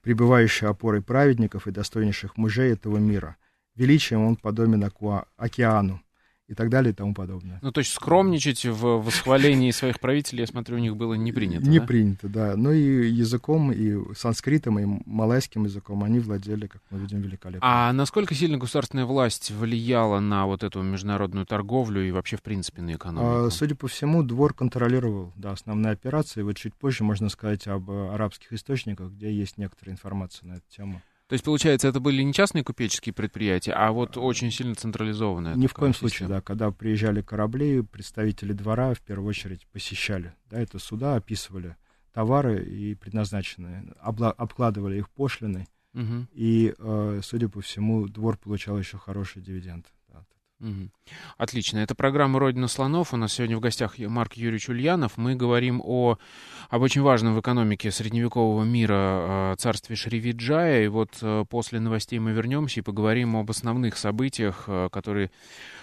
[0.04, 3.38] пребывающий опорой праведников и достойнейших мужей этого мира.
[3.76, 4.84] Величием он подобен
[5.38, 6.02] океану,
[6.52, 7.60] и так далее и тому подобное.
[7.62, 11.66] Ну, то есть скромничать в восхвалении своих правителей, я смотрю, у них было не принято,
[11.66, 11.86] Не да?
[11.86, 12.58] принято, да.
[12.58, 17.62] Но и языком, и санскритом, и малайским языком они владели, как мы видим, великолепно.
[17.62, 22.82] А насколько сильно государственная власть влияла на вот эту международную торговлю и вообще, в принципе,
[22.82, 23.46] на экономику?
[23.46, 26.42] А, судя по всему, двор контролировал, да, основные операции.
[26.42, 31.02] Вот чуть позже можно сказать об арабских источниках, где есть некоторая информация на эту тему.
[31.32, 35.56] То есть, получается, это были не частные купеческие предприятия, а вот очень сильно централизованные.
[35.56, 36.10] Ни в коем система.
[36.10, 36.42] случае, да.
[36.42, 40.34] Когда приезжали корабли, представители двора в первую очередь посещали.
[40.50, 41.78] Да, это суда описывали
[42.12, 45.70] товары и предназначенные, обла- обкладывали их пошлиной.
[45.94, 46.28] Угу.
[46.34, 49.86] И, э, судя по всему, двор получал еще хороший дивиденд.
[51.38, 51.80] Отлично.
[51.80, 53.14] Это программа «Родина слонов».
[53.14, 55.18] У нас сегодня в гостях Марк Юрьевич Ульянов.
[55.18, 56.18] Мы говорим о,
[56.70, 60.86] об очень важном в экономике средневекового мира а, царстве Шривиджая.
[60.86, 65.32] И вот э, после новостей мы вернемся и поговорим об основных событиях, э, которые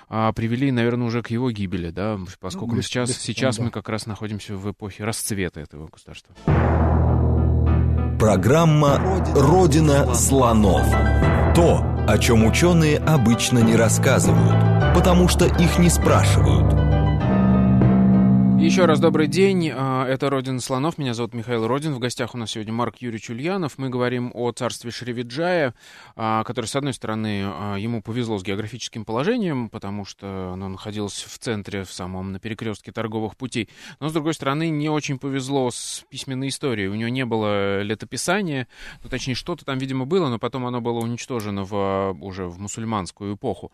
[0.08, 3.64] а, привели, наверное, уже к его гибели, да, поскольку ну, сейчас, сейчас да.
[3.64, 6.34] мы как раз находимся в эпохе расцвета этого государства.
[8.18, 8.98] Программа
[9.34, 10.86] «Родина слонов».
[11.54, 16.72] То, о чем ученые обычно не рассказывают, потому что их не спрашивают.
[18.58, 19.70] Еще раз добрый день.
[20.08, 20.96] А, это «Родина слонов».
[20.96, 21.92] Меня зовут Михаил Родин.
[21.92, 23.76] В гостях у нас сегодня Марк Юрьевич Ульянов.
[23.76, 25.74] Мы говорим о царстве Шривиджая,
[26.16, 31.24] а, который, с одной стороны, а, ему повезло с географическим положением, потому что оно находилось
[31.28, 33.68] в центре, в самом на перекрестке торговых путей.
[34.00, 36.88] Но, с другой стороны, не очень повезло с письменной историей.
[36.88, 38.66] У него не было летописания,
[39.02, 43.34] ну, точнее, что-то там, видимо, было, но потом оно было уничтожено в, уже в мусульманскую
[43.34, 43.72] эпоху.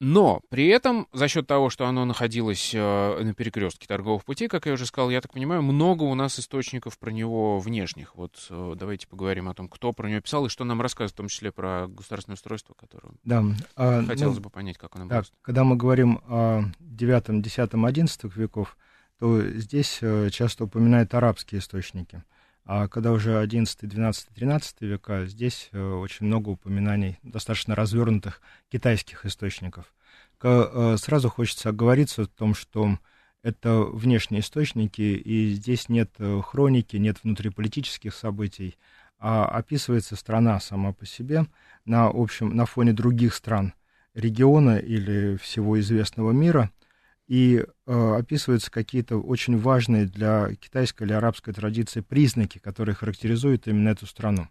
[0.00, 4.66] Но при этом, за счет того, что оно находилось э, на перекрестке торговых путей, как
[4.66, 8.14] я уже сказал, я так понимаю, много у нас источников про него внешних.
[8.14, 11.16] Вот э, давайте поговорим о том, кто про него писал и что нам рассказывает, в
[11.16, 15.22] том числе про государственное устройство, которое да, а, хотелось ну, бы понять, как оно да,
[15.42, 18.76] Когда мы говорим о 9, 10, 11 веков,
[19.18, 22.22] то здесь э, часто упоминают арабские источники.
[22.70, 29.24] А когда уже 11, 12, 13 века, здесь э, очень много упоминаний достаточно развернутых китайских
[29.24, 29.94] источников.
[30.42, 32.98] Э, сразу хочется оговориться о том, что
[33.42, 38.76] это внешние источники, и здесь нет э, хроники, нет внутриполитических событий,
[39.18, 41.46] а описывается страна сама по себе
[41.86, 43.72] на, общем, на фоне других стран
[44.12, 46.70] региона или всего известного мира–
[47.28, 53.90] и э, описываются какие-то очень важные для китайской или арабской традиции признаки, которые характеризуют именно
[53.90, 54.48] эту страну.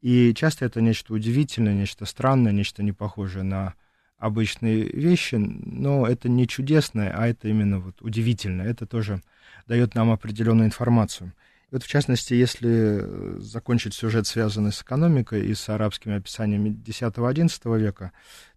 [0.00, 3.74] И часто это нечто удивительное, нечто странное, нечто не похожее на
[4.16, 8.66] обычные вещи, но это не чудесное, а это именно вот удивительное.
[8.66, 9.20] Это тоже
[9.66, 11.32] дает нам определенную информацию.
[11.70, 16.80] И вот в частности, если э, закончить сюжет, связанный с экономикой и с арабскими описаниями
[16.86, 18.12] X-XI века,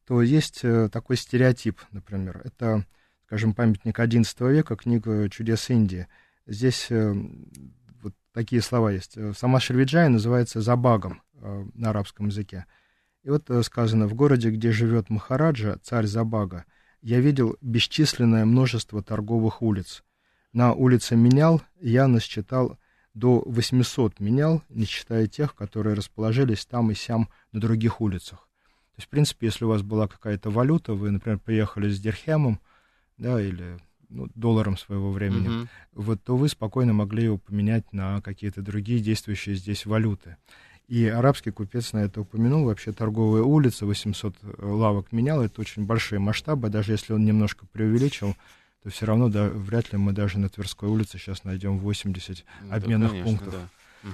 [0.05, 2.41] то есть э, такой стереотип, например.
[2.45, 2.85] Это
[3.27, 6.07] скажем, памятник XI века, книга «Чудес Индии».
[6.45, 7.13] Здесь э,
[8.01, 9.17] вот такие слова есть.
[9.35, 12.65] Сама Шервиджая называется Забагом э, на арабском языке.
[13.23, 16.63] И вот э, сказано, в городе, где живет Махараджа, царь Забага,
[17.01, 20.05] я видел бесчисленное множество торговых улиц.
[20.53, 22.79] На улице Менял я насчитал
[23.13, 28.47] до 800 менял, не считая тех, которые расположились там и сям на других улицах.
[28.95, 32.61] То есть, в принципе, если у вас была какая-то валюта, вы, например, приехали с Дирхемом,
[33.17, 33.77] да, или
[34.09, 35.67] ну, долларом своего времени, uh-huh.
[35.93, 40.37] вот, то вы спокойно могли его поменять на какие-то другие действующие здесь валюты.
[40.87, 42.65] И арабский купец на это упомянул.
[42.65, 45.41] Вообще торговая улица, 800 э, лавок менял.
[45.41, 46.69] Это очень большие масштабы.
[46.69, 48.37] Даже если он немножко преувеличил,
[48.83, 52.75] то все равно да, вряд ли мы даже на Тверской улице сейчас найдем 80 да,
[52.75, 53.53] обменных конечно, пунктов.
[53.53, 53.69] Да.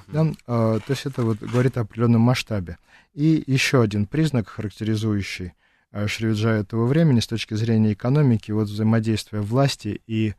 [0.08, 2.78] Да, а, то есть это вот говорит о определенном масштабе.
[3.14, 5.54] И еще один признак, характеризующий
[5.94, 10.34] Э, Шривиджа этого времени с точки зрения экономики, вот взаимодействия власти и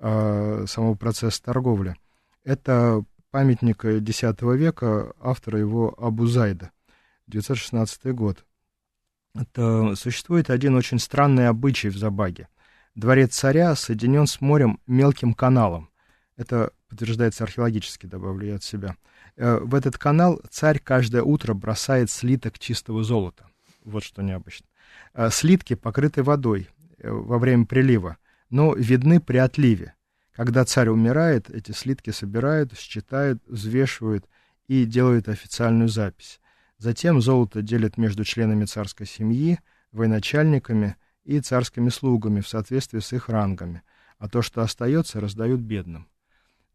[0.00, 1.96] э, самого процесса торговли.
[2.44, 6.72] Это памятник X века, автора его Абузайда,
[7.28, 8.44] 916 год.
[9.34, 12.48] Это, существует один очень странный обычай в Забаге.
[12.96, 15.90] Дворец царя соединен с морем мелким каналом.
[16.36, 18.96] Это подтверждается археологически, добавлю я от себя.
[19.36, 23.46] Э, в этот канал царь каждое утро бросает слиток чистого золота.
[23.84, 24.66] Вот что необычно.
[25.16, 28.18] Э, слитки покрыты водой э, во время прилива,
[28.50, 29.94] но видны при отливе.
[30.32, 34.26] Когда царь умирает, эти слитки собирают, считают, взвешивают
[34.68, 36.38] и делают официальную запись.
[36.76, 39.58] Затем золото делят между членами царской семьи,
[39.90, 43.82] военачальниками и царскими слугами в соответствии с их рангами,
[44.18, 46.08] а то, что остается, раздают бедным.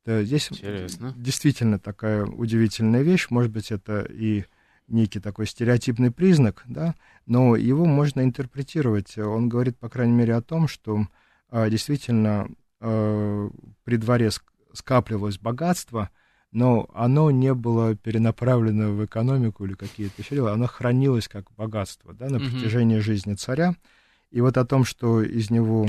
[0.04, 1.13] Здесь Интересно.
[1.15, 3.27] действительно такая удивительная вещь.
[3.30, 4.45] Может быть, это и
[4.87, 9.17] некий такой стереотипный признак, да, но его можно интерпретировать.
[9.17, 11.07] Он говорит, по крайней мере, о том, что
[11.49, 13.49] а, действительно а,
[13.83, 14.29] при дворе
[14.73, 16.09] скапливалось богатство,
[16.51, 22.13] но оно не было перенаправлено в экономику или какие-то еще дела, оно хранилось как богатство
[22.13, 23.01] да, на протяжении mm-hmm.
[23.01, 23.75] жизни царя.
[24.31, 25.87] И вот о том, что из него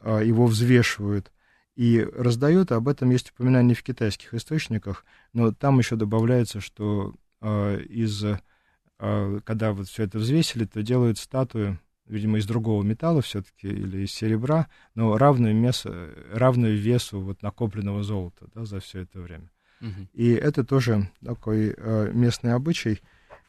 [0.00, 1.32] а, его взвешивают
[1.74, 8.24] и раздают, об этом есть упоминание в китайских источниках, но там еще добавляется, что из,
[8.24, 14.04] э, когда вот все это взвесили, то делают статую, видимо, из другого металла все-таки или
[14.04, 19.50] из серебра, но равную, место, равную весу вот накопленного золота да, за все это время.
[19.80, 20.08] Угу.
[20.14, 23.00] И это тоже такой э, местный обычай,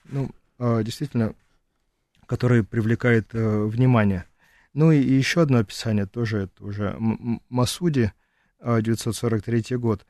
[0.05, 1.35] ну, действительно,
[2.25, 4.25] который привлекает внимание.
[4.73, 6.97] Ну и еще одно описание, тоже это уже
[7.47, 8.11] Масуди,
[8.61, 10.05] 943 год,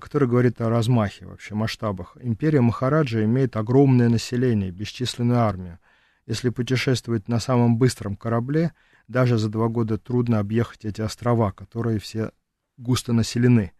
[0.00, 2.16] который говорит о размахе, вообще масштабах.
[2.20, 5.78] Империя Махараджа имеет огромное население, бесчисленную армию.
[6.26, 8.72] Если путешествовать на самом быстром корабле,
[9.08, 12.30] даже за два года трудно объехать эти острова, которые все
[12.76, 13.72] густо населены.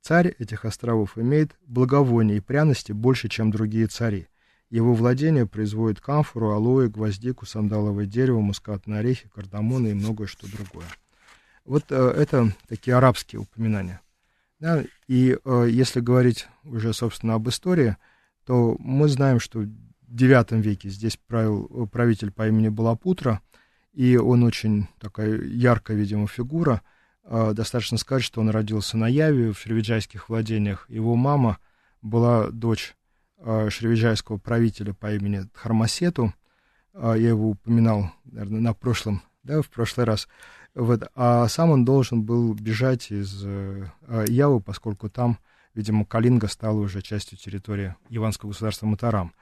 [0.00, 4.26] Царь этих островов имеет благовония и пряности больше, чем другие цари.
[4.68, 10.86] Его владение производит камфору, алоэ, гвоздику, сандаловое дерево, мускатные орехи, кардамоны и многое что другое.
[11.64, 14.00] Вот э, это такие арабские упоминания.
[14.62, 14.84] Да?
[15.08, 17.96] И э, если говорить уже, собственно, об истории,
[18.46, 19.68] то мы знаем, что в
[20.08, 23.42] IX веке здесь правил э, правитель по имени Балапутра,
[23.92, 26.80] и он очень такая яркая, видимо, фигура–
[27.24, 30.86] а, достаточно сказать, что он родился на Яве, в шривиджайских владениях.
[30.88, 31.58] Его мама
[32.00, 32.96] была дочь
[33.38, 36.34] а, шривиджайского правителя по имени Хармасету.
[36.92, 40.28] А, я его упоминал, наверное, на прошлом, да, в прошлый раз.
[40.74, 41.02] Вот.
[41.14, 43.44] А сам он должен был бежать из
[44.28, 45.38] Явы, поскольку там,
[45.74, 49.34] видимо, Калинга стала уже частью территории Иванского государства Матарам.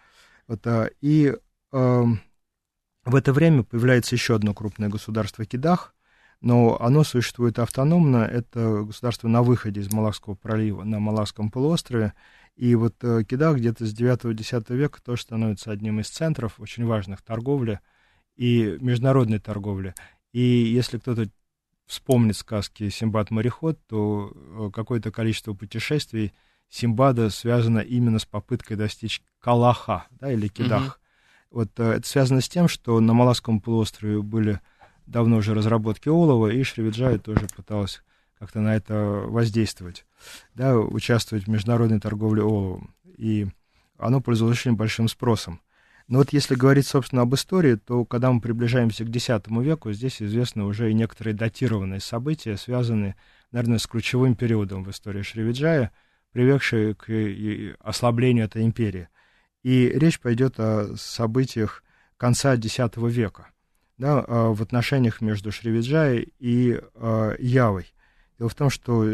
[0.49, 0.67] Вот,
[1.01, 1.35] и
[1.73, 5.95] в это время появляется еще одно крупное государство Кидах,
[6.41, 8.19] но оно существует автономно.
[8.19, 12.15] Это государство на выходе из Малакского пролива, на Малакском полуострове.
[12.57, 17.23] И вот э, Кидах где-то с 9-10 века тоже становится одним из центров очень важных
[17.23, 17.81] торговли
[18.37, 19.95] и международной торговли.
[20.33, 21.29] И если кто-то
[21.87, 26.33] вспомнит сказки «Симбад-мореход», то э, какое-то количество путешествий
[26.69, 30.83] Симбада связано именно с попыткой достичь Калаха, да, или Кидах.
[30.83, 31.47] Mm-hmm.
[31.51, 34.61] Вот э, это связано с тем, что на Малакском полуострове были
[35.07, 38.03] давно уже разработки олова, и Шривиджай тоже пыталась
[38.39, 40.07] как-то на это воздействовать,
[40.55, 42.95] да, участвовать в международной торговле оловом.
[43.19, 43.49] И
[43.99, 45.61] оно пользовалось очень большим спросом.
[46.11, 50.21] Но вот если говорить, собственно, об истории, то когда мы приближаемся к X веку, здесь
[50.21, 53.17] известны уже и некоторые датированные события, связанные,
[53.51, 55.93] наверное, с ключевым периодом в истории Шривиджая,
[56.33, 57.09] приведшие к
[57.81, 59.09] ослаблению этой империи.
[59.63, 61.83] И речь пойдет о событиях
[62.19, 63.47] конца X века–
[64.01, 67.93] да, а, в отношениях между Шривиджай и э, Явой.
[68.39, 69.05] Дело в том, что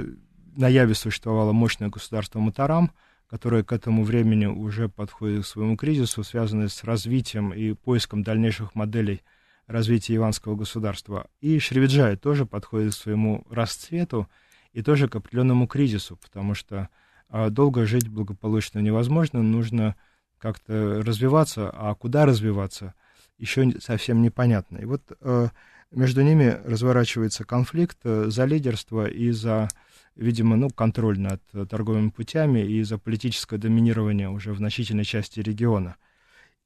[0.56, 2.92] на Яве существовало мощное государство Матарам,
[3.29, 8.75] которое к этому времени уже подходит к своему кризису, связанное с развитием и поиском дальнейших
[8.75, 9.23] моделей
[9.67, 11.29] развития иванского государства.
[11.41, 14.29] И Шривиджай тоже подходит к своему расцвету
[14.73, 16.89] и тоже к определенному кризису, потому что
[17.31, 19.97] э, долго жить благополучно невозможно, нужно
[20.39, 22.95] как-то развиваться, а куда развиваться–
[23.39, 24.79] еще совсем непонятно.
[24.79, 25.49] И вот э,
[25.91, 29.69] между ними разворачивается конфликт э, за лидерство и за,
[30.16, 35.96] видимо, ну, контроль над торговыми путями и за политическое доминирование уже в значительной части региона.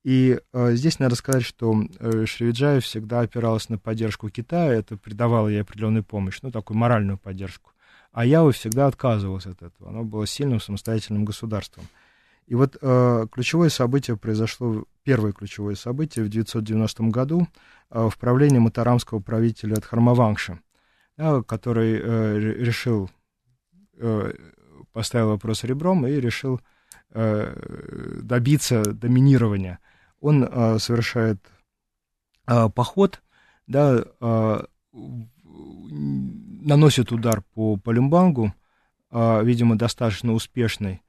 [0.02, 5.48] И э, здесь надо сказать, что э, Шривиджаев всегда опиралась на поддержку Китая, это придавало
[5.48, 7.72] ей определенную помощь, ну, такую моральную поддержку.
[8.12, 11.84] А Ява всегда отказывалась от этого, она была сильным самостоятельным государством.
[12.46, 17.46] И вот э, ключевое событие произошло, первое ключевое событие в 990 году
[17.90, 20.58] э, в правлении матарамского правителя Дхармавангши,
[21.16, 23.19] э, который э, решил, э,
[24.92, 26.60] поставил вопрос ребром и решил
[27.10, 29.78] э, добиться доминирования.
[30.20, 31.38] Он э, совершает
[32.46, 33.22] э, поход,
[33.66, 34.64] да, э,
[35.92, 38.52] наносит удар по Палимбангу,
[39.10, 41.02] э, видимо, достаточно успешный,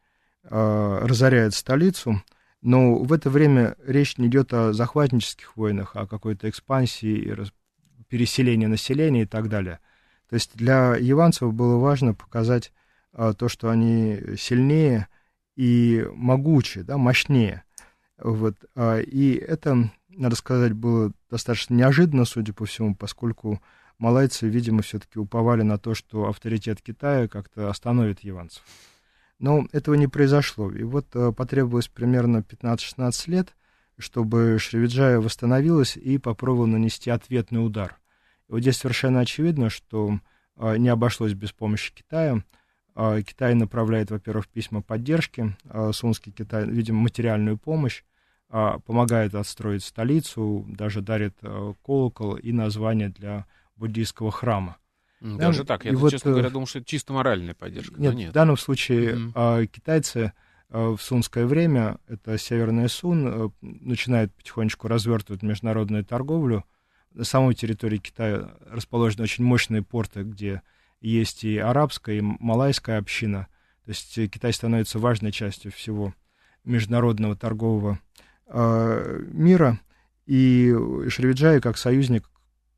[0.44, 2.24] Э, разоряет столицу,
[2.64, 7.36] но в это время речь не идет о захватнических войнах, а о какой-то экспансии,
[8.08, 9.80] переселении населения и так далее.
[10.30, 12.74] То есть для яванцев было важно показать
[13.14, 15.08] то, что они сильнее
[15.56, 17.64] и могучие, да, мощнее.
[18.18, 18.56] Вот.
[18.76, 23.62] А, и это, надо сказать, было достаточно неожиданно, судя по всему, поскольку
[23.98, 28.64] малайцы, видимо, все-таки уповали на то, что авторитет Китая как-то остановит яванцев.
[29.40, 30.72] Но этого не произошло.
[30.72, 33.56] И вот э, потребовалось примерно 15-16 лет,
[33.98, 37.98] чтобы Шривиджая восстановилась и попробовала нанести ответный удар.
[38.48, 40.20] И вот здесь совершенно очевидно, что
[40.58, 42.44] не обошлось без помощи Китая.
[42.96, 45.56] Э, Китай направляет, во-первых, письма поддержки,
[45.94, 48.04] Сунский Китай, видимо, материальную помощь,
[48.50, 51.38] помогает отстроить столицу, даже дарит
[51.86, 53.46] колокол и название для
[53.78, 54.76] буддийского храма.
[55.22, 55.66] Даже да?
[55.66, 55.86] так.
[55.86, 57.96] Я, вот, честно говоря, э, думал, что это чисто моральная поддержка.
[58.02, 58.32] Нет, нет.
[58.32, 59.68] в данном случае mm-hmm.
[59.68, 60.34] китайцы
[60.70, 66.66] а, в сунское время, это Северный Сун, э, начинают потихонечку развертывать международную торговлю.
[67.14, 70.62] На самой территории Китая расположены очень мощные порты, где
[71.10, 73.48] есть и арабская, и малайская община.
[73.86, 76.14] То есть Китай становится важной частью всего
[76.64, 78.00] международного торгового
[78.48, 79.80] э, мира.
[80.26, 80.74] И
[81.10, 82.30] Шривиджай, как союзник,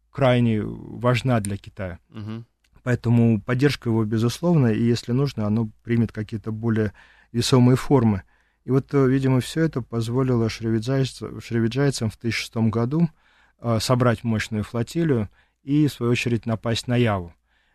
[0.09, 1.99] крайне важна для Китая.
[2.09, 2.45] Мгм.
[2.83, 6.93] Поэтому поддержка его безусловна, и если нужно, оно примет какие-то более
[7.31, 8.23] весомые формы.
[8.65, 13.09] И вот, э, видимо, все это позволило шревиджайцам, шревиджайцам в 2006 году
[13.59, 15.29] э, собрать мощную флотилию
[15.63, 17.33] и, в свою очередь, напасть на Яву.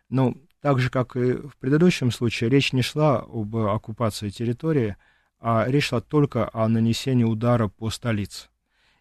[0.09, 4.97] Но так же, как и в предыдущем случае, речь не шла об оккупации территории,
[5.39, 8.49] а речь шла только о нанесении удара по столице.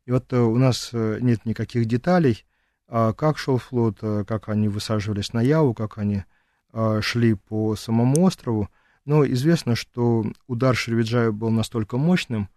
[0.06, 2.44] И вот э, у нас э, нет никаких деталей,
[2.86, 6.24] а как шел флот, э, как они высаживались на Яву, как они
[6.72, 8.68] э, шли по самому острову.
[9.04, 12.48] Но известно, что удар Шервиджая был настолько мощным,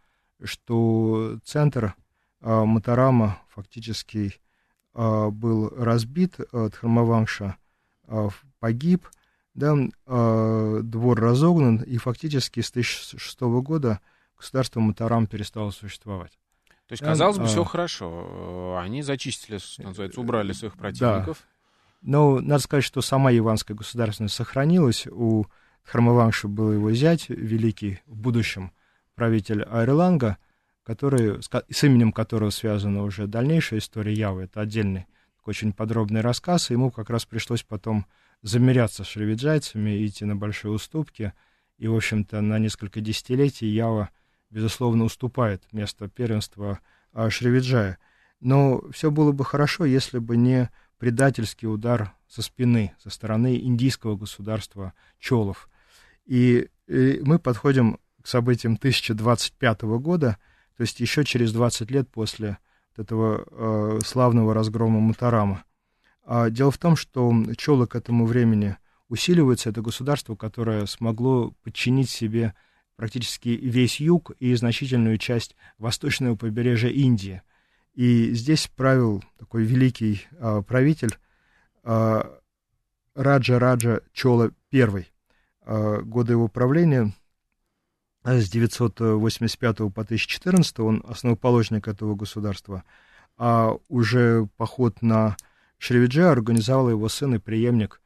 [0.44, 1.96] что центр
[2.42, 4.36] э, Матарама фактически
[4.94, 7.61] был разбит от Хармавангша, э,
[8.60, 9.08] погиб,
[9.54, 14.00] да, э, двор разогнан, и фактически с 2006 года
[14.38, 16.32] государство Матарам перестало существовать.
[16.88, 17.48] То есть, Да, казалось бы, а.
[17.48, 18.76] все хорошо.
[18.78, 21.44] Э, Они зачистили, что называется, убрали своих противников.
[22.02, 25.06] Но надо сказать, что сама яванская государственность сохранилась.
[25.08, 25.46] У
[25.84, 28.72] Хармавангша был его зять, великий в будущем
[29.16, 30.38] правитель Айрланга,
[30.84, 34.44] который, с именем которого связана уже дальнейшая история Явы.
[34.44, 35.06] Это отдельный
[35.48, 38.06] очень подробный рассказ, и ему как раз пришлось потом
[38.42, 41.34] замеряться с шревиджайцами, идти на большие уступки.
[41.78, 44.10] И, в общем-то, на несколько десятилетий Ява,
[44.50, 46.80] безусловно, уступает место первенства
[47.12, 47.98] а, Шревиджая.
[48.40, 54.16] Но все было бы хорошо, если бы не предательский удар со спины, со стороны индийского
[54.16, 55.70] государства Чолов.
[56.26, 60.38] И, э, мы подходим к событиям 1025 года,
[60.78, 62.60] то есть еще через 20 лет после
[63.00, 65.64] этого э, славного разгрома Мутарама.
[66.24, 68.78] А дело в том, что Чолы к этому времени
[69.10, 69.70] усиливаются.
[69.70, 72.54] Это государство, которое смогло подчинить себе
[72.96, 77.42] практически весь юг и значительную часть восточного побережья Индии.
[77.94, 81.18] И здесь правил такой великий а, правитель
[81.84, 82.40] а,
[83.16, 85.08] Раджа Раджа Чола I.
[85.64, 87.14] А, годы его правления
[88.24, 92.84] с 985 по 1014 он основоположник этого государства.
[93.38, 95.38] А уже поход на
[95.78, 98.02] Шривиджа организовал его сын и преемник.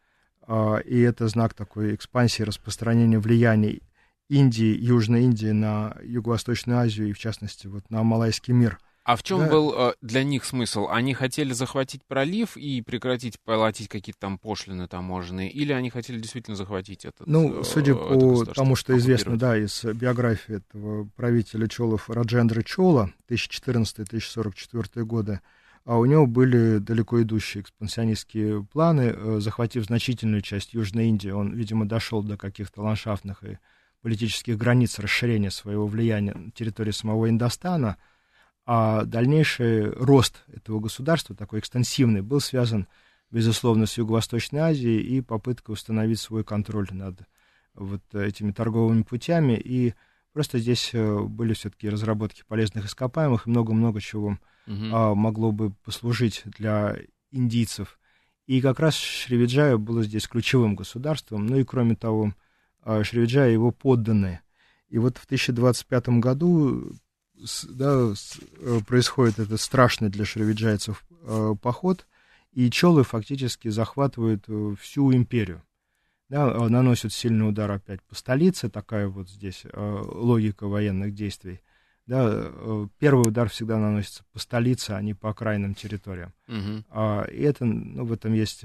[0.48, 3.82] А, и это знак такой экспансии, распространения влияний
[4.30, 8.80] Индии, Южной Индии на Юго-Восточную Азию и, в частности, вот на Малайский мир.
[9.06, 9.50] А в чем Да.
[9.50, 10.88] был э, для них смысл?
[10.90, 16.58] Они хотели захватить пролив и прекратить платить какие-то там пошлины таможенные, или они хотели действительно
[16.58, 22.10] захватить этот Ну, э, судя по тому, что известно, да, из биографии этого правителя Чолов
[22.10, 25.40] Раджендры Чола 1014-1044 годы,
[25.86, 31.30] а у него были далеко идущие экспансионистские планы, э, захватив значительную часть Южной Индии.
[31.30, 33.60] Он, видимо, дошел до каких-то ландшафтных и
[34.02, 37.98] политических границ расширения своего влияния на территории самого Индостана,
[38.66, 42.88] а дальнейший рост этого государства, такой экстенсивный, был связан,
[43.32, 47.20] безусловно, с Юго-Восточной Азией и попыткой установить свой контроль над
[47.76, 49.54] вот этими торговыми путями.
[49.54, 49.94] И
[50.34, 54.38] просто здесь э, были все-таки разработки полезных ископаемых и много-много чего
[54.68, 56.98] а, могло бы послужить для
[57.32, 58.00] индийцев.
[58.48, 61.46] И как раз Шривиджая было здесь ключевым государством.
[61.46, 62.34] Ну и кроме того,
[62.82, 64.42] а, Шривиджая и его подданные.
[64.90, 66.92] И вот в 1025 году
[67.70, 68.14] да,
[68.60, 72.08] э, происходит этот страшный для шривиджайцев э, поход,
[72.54, 75.62] и челы фактически захватывают э, всю империю.
[76.30, 81.62] Да, наносят сильный удар опять по столице, такая вот здесь логика военных действий.
[82.08, 82.50] Да,
[82.98, 86.34] первый удар всегда наносится по столице, а не по окраинным территориям.
[86.90, 88.64] А, И это, ну, в этом есть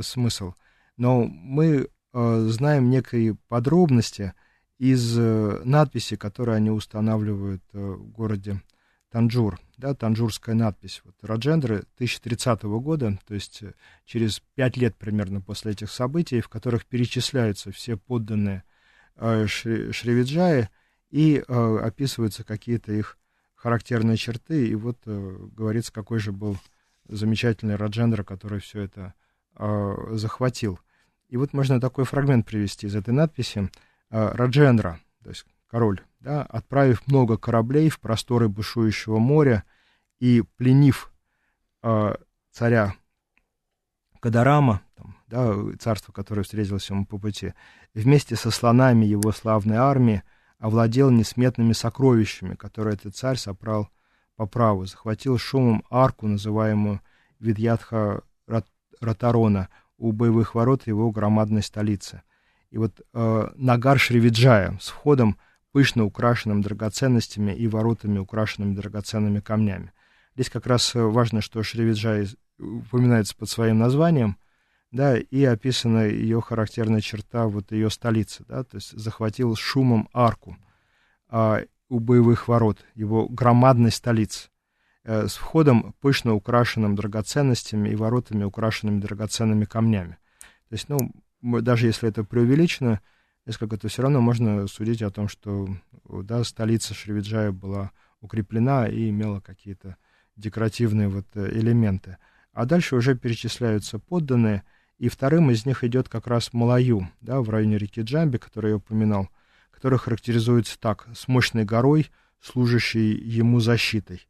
[0.00, 0.54] смысл.
[0.96, 4.32] Но мы знаем некие подробности
[4.78, 8.60] из э, надписи, которые они устанавливают э, в городе
[9.10, 9.58] Танжур.
[9.78, 11.00] Да, танжурская надпись.
[11.04, 13.72] Вот, Раджендры 1030 года, то есть э,
[14.04, 18.64] через пять лет примерно после этих событий, в которых перечисляются все подданные
[19.16, 20.68] э, Шри- Шривиджаи
[21.10, 23.16] и э, описываются какие-то их
[23.54, 24.68] характерные черты.
[24.68, 26.58] И вот э, говорится, какой же был
[27.08, 29.14] замечательный Раджендра, который все это
[29.56, 30.78] э, захватил.
[31.28, 33.70] И вот можно такой фрагмент привести из этой надписи.
[34.10, 39.64] Э, Раджендра, то есть король, да, отправив много кораблей в просторы бушующего моря
[40.20, 41.12] и пленив
[41.82, 42.14] э,
[42.52, 42.94] царя
[44.20, 47.54] Кадарама, там, да, царство, которое встретилось ему по пути,
[47.94, 50.22] вместе со слонами его славной армии
[50.58, 53.90] овладел несметными сокровищами, которые этот царь собрал
[54.36, 57.00] по праву, захватил шумом арку, называемую
[57.38, 62.22] Видьятха Рат- Ратарона, у боевых ворот его громадной столицы.
[62.70, 65.38] И вот э, Нагар Шривиджая с входом,
[65.72, 69.92] пышно украшенным драгоценностями и воротами, украшенными драгоценными камнями.
[70.34, 74.38] Здесь как раз э, важно, что Шривиджай упоминается под своим названием,
[74.90, 80.56] да, и описана ее характерная черта, вот ее столицы, да, то есть захватил шумом арку
[81.28, 84.48] а, у боевых ворот, его громадной столицы,
[85.04, 90.18] э, с входом пышно украшенным драгоценностями и воротами, украшенными драгоценными камнями.
[90.68, 90.98] То есть, ну,
[91.42, 93.00] даже если это преувеличено,
[93.46, 95.68] несколько, то все равно можно судить о том, что
[96.04, 99.96] да, столица Шривиджая была укреплена и имела какие-то
[100.36, 102.18] декоративные вот э, элементы.
[102.52, 104.64] А дальше уже перечисляются подданные,
[104.98, 108.76] и вторым из них идет как раз Малаю, да, в районе реки Джамби, который я
[108.76, 109.28] упоминал,
[109.70, 112.10] который характеризуется так, с мощной горой,
[112.40, 114.26] служащей ему защитой.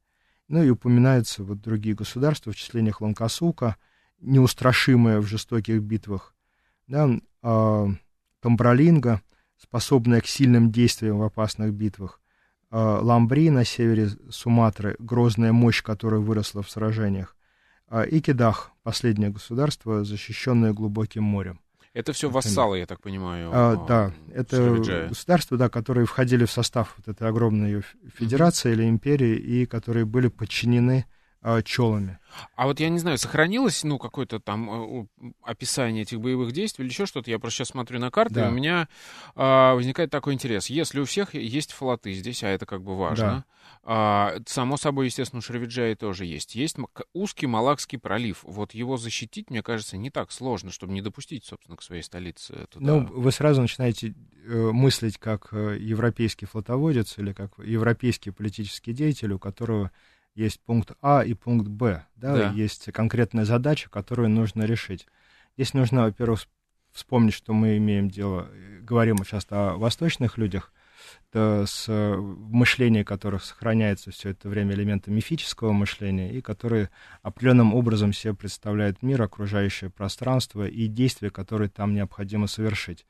[0.48, 3.76] Ну и упоминаются вот другие государства, в числе них Ланкасука,
[4.20, 6.34] неустрашимая в жестоких битвах,
[6.86, 7.08] да,
[7.42, 7.86] э,
[8.40, 9.22] Камбралинга,
[9.56, 12.20] способная к сильным действиям в опасных битвах,
[12.70, 17.36] э, Ламбри на севере Суматры, грозная мощь, которая выросла в сражениях,
[17.88, 21.60] э, и Кедах, последнее государство, защищенное глубоким морем.
[21.96, 23.50] Это все вассалы, я так понимаю.
[23.54, 25.08] А, да, это Шервиджая.
[25.08, 27.82] государства, да, которые входили в состав вот этой огромной
[28.14, 28.74] федерации mm-hmm.
[28.74, 31.06] или империи и которые были подчинены
[31.46, 32.18] а, челами.
[32.56, 35.06] А вот я не знаю, сохранилось, ну, какое-то там э,
[35.42, 37.30] описание этих боевых действий или еще что-то?
[37.30, 38.46] Я просто сейчас смотрю на карты, да.
[38.46, 38.88] и у меня
[39.36, 40.66] а, возникает такой интерес.
[40.66, 43.44] Если у всех есть флоты здесь, а это как бы важно, да.
[43.84, 46.56] а, само собой, естественно, у Шервиджаи тоже есть.
[46.56, 46.78] Есть
[47.12, 48.40] узкий Малакский пролив.
[48.42, 52.66] Вот его защитить, мне кажется, не так сложно, чтобы не допустить, собственно, к своей столице
[52.70, 52.86] туда.
[52.86, 54.16] Ну, вы сразу начинаете
[54.46, 59.92] э, мыслить как э, европейский флотоводец или как европейский политический деятель, у которого
[60.36, 62.50] есть пункт А и пункт Б, да, да.
[62.50, 65.06] есть конкретная задача, которую нужно решить.
[65.56, 66.46] Здесь нужно, во-первых,
[66.92, 68.48] вспомнить, что мы имеем дело,
[68.82, 70.72] говорим часто о восточных людях,
[71.30, 76.90] то с мышление которых сохраняется все это время элементы мифического мышления, и которые
[77.22, 83.06] определенным образом себе представляют мир, окружающее пространство и действия, которые там необходимо совершить.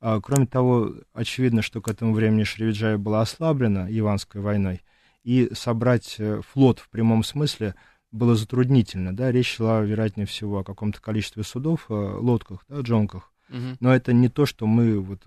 [0.00, 4.82] А, кроме того, очевидно, что к этому времени Шривиджая была ослаблена Иванской войной,
[5.26, 7.74] и собрать э, флот в прямом смысле
[8.12, 13.32] было затруднительно, да, речь шла, вероятнее всего, о каком-то количестве судов, э, лодках, да, джонках,
[13.48, 13.76] угу.
[13.80, 15.26] но это не то, что мы, вот,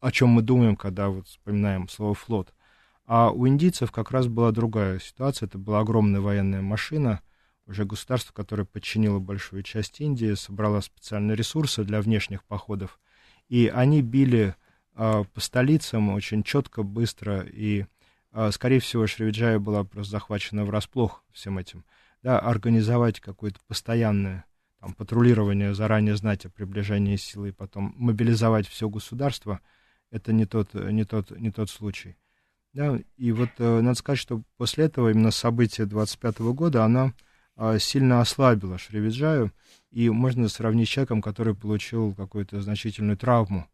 [0.00, 2.52] о чем мы думаем, когда вот вспоминаем слово «флот»,
[3.06, 7.20] а у индийцев как раз была другая ситуация, это была огромная военная машина,
[7.64, 12.98] уже государство, которое подчинило большую часть Индии, собрало специальные ресурсы для внешних походов,
[13.48, 14.56] и они били
[14.96, 17.86] э, по столицам очень четко, быстро и
[18.52, 21.84] скорее всего, Шривиджая была просто захвачена врасплох всем этим.
[22.22, 24.44] Да, организовать какое-то постоянное
[24.80, 29.60] там, патрулирование, заранее знать о приближении силы и потом мобилизовать все государство,
[30.10, 32.16] это не тот, не тот, не тот случай.
[32.72, 37.14] Да, и вот э, надо сказать, что после этого, именно события 25 года, она
[37.56, 39.52] э, сильно ослабила Шривиджаю,
[39.90, 43.68] и можно сравнить с человеком, который получил какую-то значительную травму,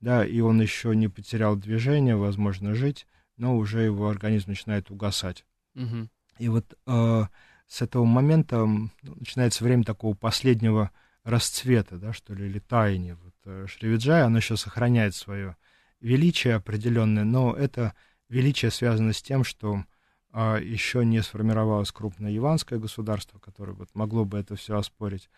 [0.00, 3.06] да, и он еще не потерял движение, возможно, жить,
[3.38, 5.46] но уже его организм начинает угасать.
[5.74, 6.08] Угу.
[6.38, 7.24] И вот э,
[7.66, 8.66] с этого момента
[9.02, 10.90] начинается время такого последнего
[11.24, 13.16] расцвета, да, что ли, или таяния.
[13.16, 15.56] Вот, э, Шривиджай, оно еще сохраняет свое
[16.00, 17.94] величие определенное, но это
[18.28, 19.84] величие связано с тем, что
[20.32, 25.28] э, еще не сформировалось крупное яванское государство, которое вот могло бы это все оспорить.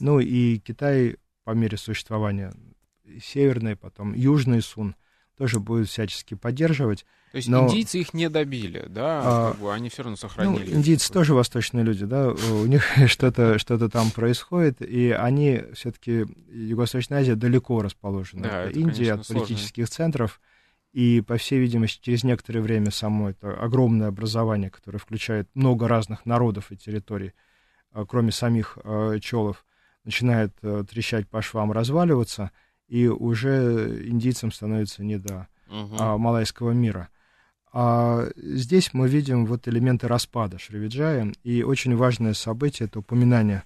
[0.00, 2.52] Ну и Китай по мере существования
[3.22, 4.94] северный, потом южный Сун
[5.38, 7.06] тоже будет всячески поддерживать.
[7.30, 7.66] То есть но...
[7.66, 10.70] индийцы их не добили, да, а, как бы они все равно сохранили.
[10.70, 16.26] Ну, индийцы тоже восточные люди, да, у них что-то что там происходит, и они все-таки,
[16.50, 19.94] Юго-Восточная Азия далеко расположена да, от Индии, от политических сложно.
[19.94, 20.40] центров,
[20.92, 26.26] и, по всей видимости, через некоторое время само это огромное образование, которое включает много разных
[26.26, 27.34] народов и территорий,
[27.92, 29.64] а, кроме самих э, челов,
[30.04, 32.50] начинает э, трещать по швам, разваливаться,
[32.88, 35.96] и уже индийцам становится не до угу.
[35.98, 37.08] а, малайского мира.
[37.72, 43.64] А здесь мы видим вот элементы распада Шривиджая, и очень важное событие— это упоминание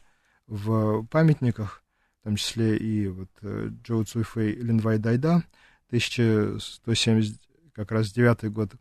[0.48, 1.84] в памятниках,
[2.20, 5.44] в том числе и вот э, Джоу Цуйфэй Линвай Дайда,
[5.88, 7.40] 1170
[7.74, 8.72] как раз 9 год,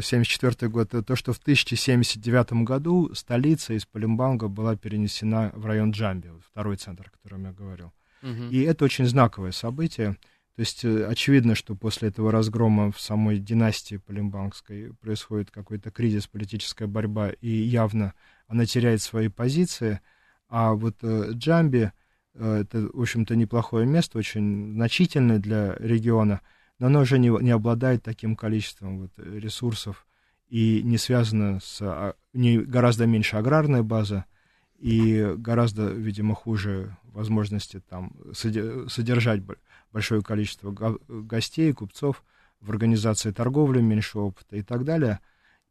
[0.00, 6.30] 74 год, то, что в 1079 году столица из Палимбанга была перенесена в район Джамби,
[6.50, 7.92] второй центр, о котором я говорил.
[8.22, 8.50] Угу.
[8.50, 10.16] И это очень знаковое событие.
[10.54, 16.26] То есть э, очевидно, что после этого разгрома в самой династии Полимбангской происходит какой-то кризис,
[16.26, 18.14] политическая борьба, и явно
[18.48, 20.00] она теряет свои позиции.
[20.48, 21.92] А вот э, Джамби,
[22.34, 26.42] э, это, в общем-то, неплохое место, очень значительное для региона,
[26.78, 30.06] но оно уже не, не обладает таким количеством вот, ресурсов
[30.48, 31.78] и не связано с...
[31.80, 34.26] А, не, гораздо меньше аграрная база,
[34.78, 39.42] и гораздо, видимо, хуже возможности там содержать
[39.92, 40.72] большое количество
[41.08, 42.24] гостей, купцов
[42.60, 45.20] в организации торговли, меньше опыта и так далее.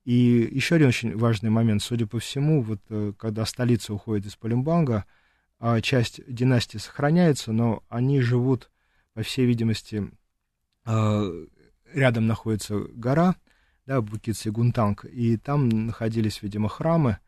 [0.04, 4.36] И еще один очень важный момент, судя по всему, вот э, когда столица уходит из
[4.36, 5.06] Палембанга,
[5.60, 8.72] а часть династии сохраняется, но они живут,
[9.14, 10.10] по всей видимости,
[10.86, 11.46] э,
[11.94, 13.36] рядом находится гора,
[13.86, 17.20] да, Букит Сигунтанг, и там находились, видимо, храмы,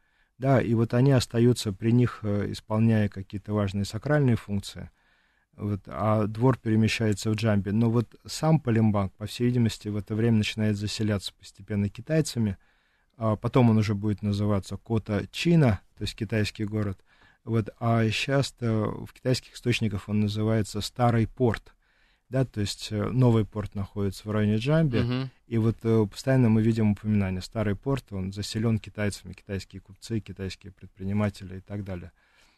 [0.43, 4.89] да, и вот они остаются при них, э, исполняя какие-то важные сакральные функции,
[5.55, 7.69] вот, а двор перемещается в Джамби.
[7.69, 12.57] Но вот сам Палембанг, по всей видимости, в это время начинает заселяться постепенно китайцами,
[13.15, 16.99] а потом он уже будет называться Кота Чина, то есть китайский город,
[17.45, 21.73] вот, а сейчас в китайских источниках он называется Старый порт,
[22.33, 25.27] да, то есть э, новый порт находится в районе Джамби, uh-huh.
[25.45, 30.71] и вот э, постоянно мы видим упоминание, старый порт, он заселен китайцами, китайские купцы, китайские
[30.71, 32.11] предприниматели и так далее.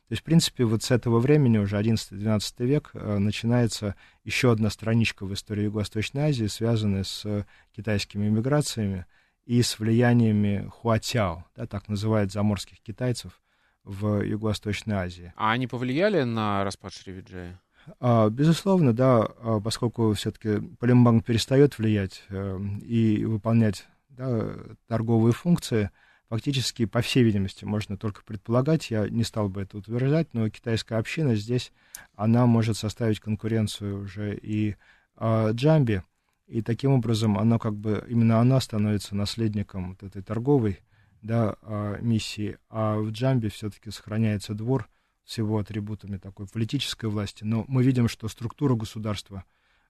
[0.08, 4.70] То есть, в принципе, вот с этого времени, уже 11-12 век, э, начинается еще одна
[4.70, 7.46] страничка в истории Юго-Восточной Азии, связанная с
[7.76, 9.06] китайскими иммиграциями
[9.46, 13.42] и с влияниями хуатяо, да, так называют заморских китайцев
[13.84, 15.34] в Юго-Восточной Азии.
[15.36, 17.60] А они повлияли на распад Шривиджая?
[18.00, 24.56] А, безусловно, да, а, поскольку все-таки Палембанк перестает влиять э, и выполнять да,
[24.88, 25.92] торговые функции,
[26.30, 30.98] фактически, по всей видимости, можно только предполагать, я не стал бы это утверждать, но китайская
[30.98, 31.72] община здесь,
[32.16, 34.76] она может составить конкуренцию уже и
[35.18, 36.04] э, Джамби,
[36.48, 40.80] и таким образом она как бы, именно она становится наследником вот этой торговой
[41.24, 41.56] да,
[42.02, 44.88] миссии, а в Джамби все-таки сохраняется двор,
[45.26, 49.44] с его атрибутами такой политической власти, но мы видим, что структура государства,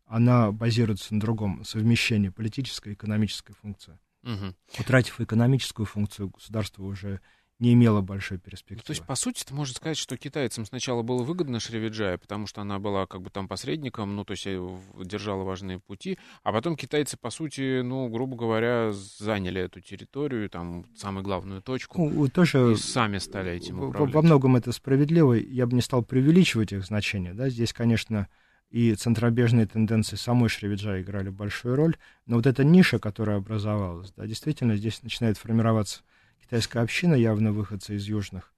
[0.06, 4.00] она базируется на другом совмещении политической и экономической функции.
[4.24, 4.56] Угу.
[4.80, 7.22] Утратив экономическую функцию, государство уже
[7.60, 8.82] не имела большой перспективы.
[8.84, 12.48] Ну, то есть, по сути, ты можешь сказать, что китайцам сначала было выгодно Шривиджая, потому
[12.48, 14.70] что она была как бы там посредником, ну, то есть э,
[15.04, 20.86] держала важные пути, а потом китайцы, по сути, ну, грубо говоря, заняли эту территорию, там,
[20.96, 24.14] самую главную точку, ну, тоже и сами стали этим управлять.
[24.14, 28.28] Во многом это справедливо, я бы не стал преувеличивать их значение, да, здесь, конечно,
[28.70, 31.96] и центробежные тенденции самой Шривиджа играли большую роль,
[32.26, 36.02] но вот эта ниша, которая образовалась, да, действительно, здесь начинает формироваться
[36.46, 38.54] китайская община, явно выходцы из южных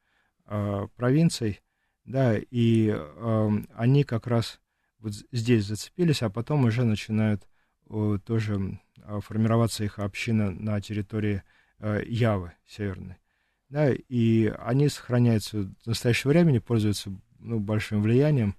[0.46, 1.62] э, провинций,
[2.06, 4.60] да, и э, они как раз
[5.00, 7.48] вот здесь зацепились, а потом уже начинают
[7.90, 11.44] э, тоже э, формироваться их община на территории
[11.80, 13.18] э, Явы северной.
[13.70, 18.56] Да, и они сохраняются в настоящее время, пользуются ну, большим влиянием.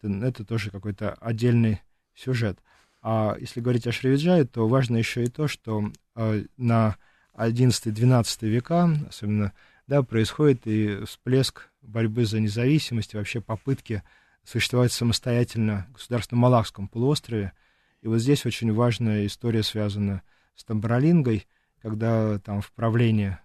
[0.00, 1.82] Это, это тоже какой-то отдельный
[2.14, 2.58] сюжет.
[3.02, 6.96] А если говорить о Шривиджае, то важно еще и то, что э, на
[7.38, 9.52] XI-XII века, особенно,
[9.86, 14.02] да, происходит и всплеск борьбы за независимость, вообще попытки
[14.44, 17.52] существовать самостоятельно в государственном Малакском полуострове.
[18.00, 20.22] И вот здесь очень важная история связана
[20.54, 21.46] с Тамбралингой,
[21.80, 23.38] когда там в правлении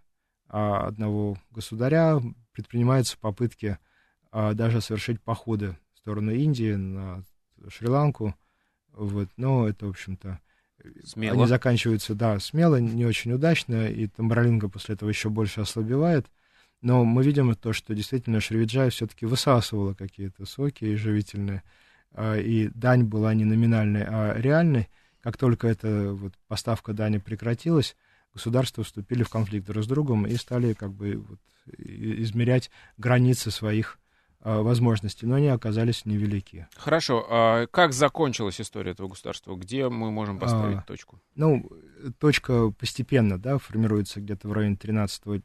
[0.48, 2.22] а, одного государя
[2.52, 3.78] предпринимаются попытки
[4.32, 7.24] а, даже совершить походы в сторону Индии, на
[7.68, 8.36] Шри-Ланку.
[8.92, 9.30] Вот.
[9.38, 10.40] Но это, в общем-то,
[11.04, 11.34] Смело.
[11.38, 16.28] Они заканчиваются, да, смело, не очень удачно, и Тамбралинга после этого еще больше ослабевает.
[16.82, 21.64] Но мы видим то, что действительно Шривиджай все-таки высасывала какие-то соки и живительные,
[22.12, 24.90] а, и дань была не номинальной, а реальной.
[25.22, 27.96] Как только эта вот поставка дани прекратилась,
[28.34, 31.40] государства вступили в конфликт друг с другом и стали как бы вот
[31.78, 33.98] измерять границы своих
[34.44, 36.68] возможности, но они оказались невелики.
[36.76, 37.26] Хорошо.
[37.30, 39.56] А как закончилась история этого государства?
[39.56, 41.22] Где мы можем поставить а, точку?
[41.36, 41.70] Ну,
[42.20, 45.42] точка постепенно да, формируется где-то в районе 13-14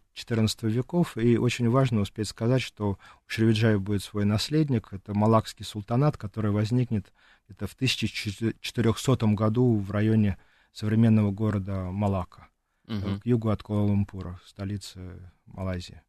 [0.68, 2.96] веков, и очень важно успеть сказать, что у
[3.26, 7.12] Шривиджая будет свой наследник, это Малакский султанат, который возникнет
[7.48, 10.38] это в 1400 году в районе
[10.72, 12.48] современного города Малака,
[12.86, 13.20] угу.
[13.20, 16.02] к югу от Куала-Лумпура, столицы Малайзии.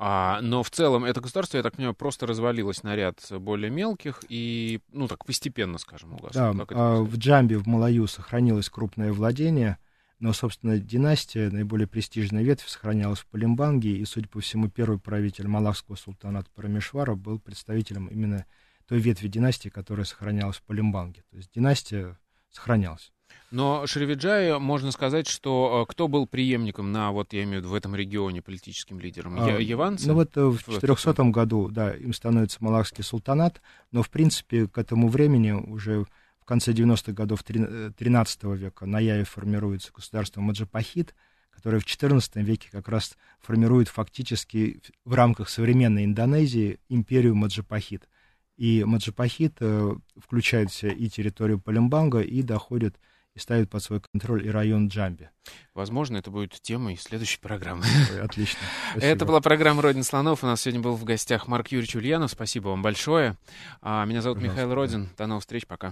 [0.00, 4.22] А, но в целом это государство, я так понимаю, просто развалилось на ряд более мелких
[4.28, 6.32] и, ну так, постепенно, скажем, у вас.
[6.34, 9.76] Да, а, в Джамбе, в Малаю сохранилось крупное владение,
[10.20, 15.48] но, собственно, династия, наиболее престижная ветвь, сохранялась в Палимбанге, и, судя по всему, первый правитель
[15.48, 18.46] Малакского султаната Парамешвара был представителем именно
[18.86, 21.24] той ветви династии, которая сохранялась в Палимбанге.
[21.28, 22.16] То есть династия
[22.50, 23.12] сохранялась.
[23.50, 27.68] Но Шривиджая, можно сказать, что э, кто был преемником на, вот я имею в виду,
[27.70, 29.40] в этом регионе политическим лидером?
[29.40, 30.08] А, Яванцы?
[30.08, 34.76] Ну вот э, в 400 году, да, им становится Малакский султанат, но, в принципе, к
[34.76, 36.04] этому времени уже
[36.40, 41.14] в конце 90-х годов 13 э, века на Яве формируется государство Маджапахит,
[41.50, 48.08] которая в XIV веке как раз формирует фактически в рамках современной Индонезии империю Маджапахит.
[48.58, 52.98] И Маджапахит э, включает и территорию Палембанга, и доходит
[53.38, 55.30] и ставит под свой контроль и район Джамби.
[55.74, 57.84] Возможно, это будет темой следующей программы.
[58.12, 58.58] Ой, отлично.
[58.90, 59.06] Спасибо.
[59.06, 60.42] Это была программа «Родин слонов».
[60.42, 62.32] У нас сегодня был в гостях Марк Юрьевич Ульянов.
[62.32, 63.36] Спасибо вам большое.
[63.80, 64.60] А, меня зовут Пожалуйста.
[64.60, 65.08] Михаил Родин.
[65.16, 65.66] До новых встреч.
[65.68, 65.86] Пока.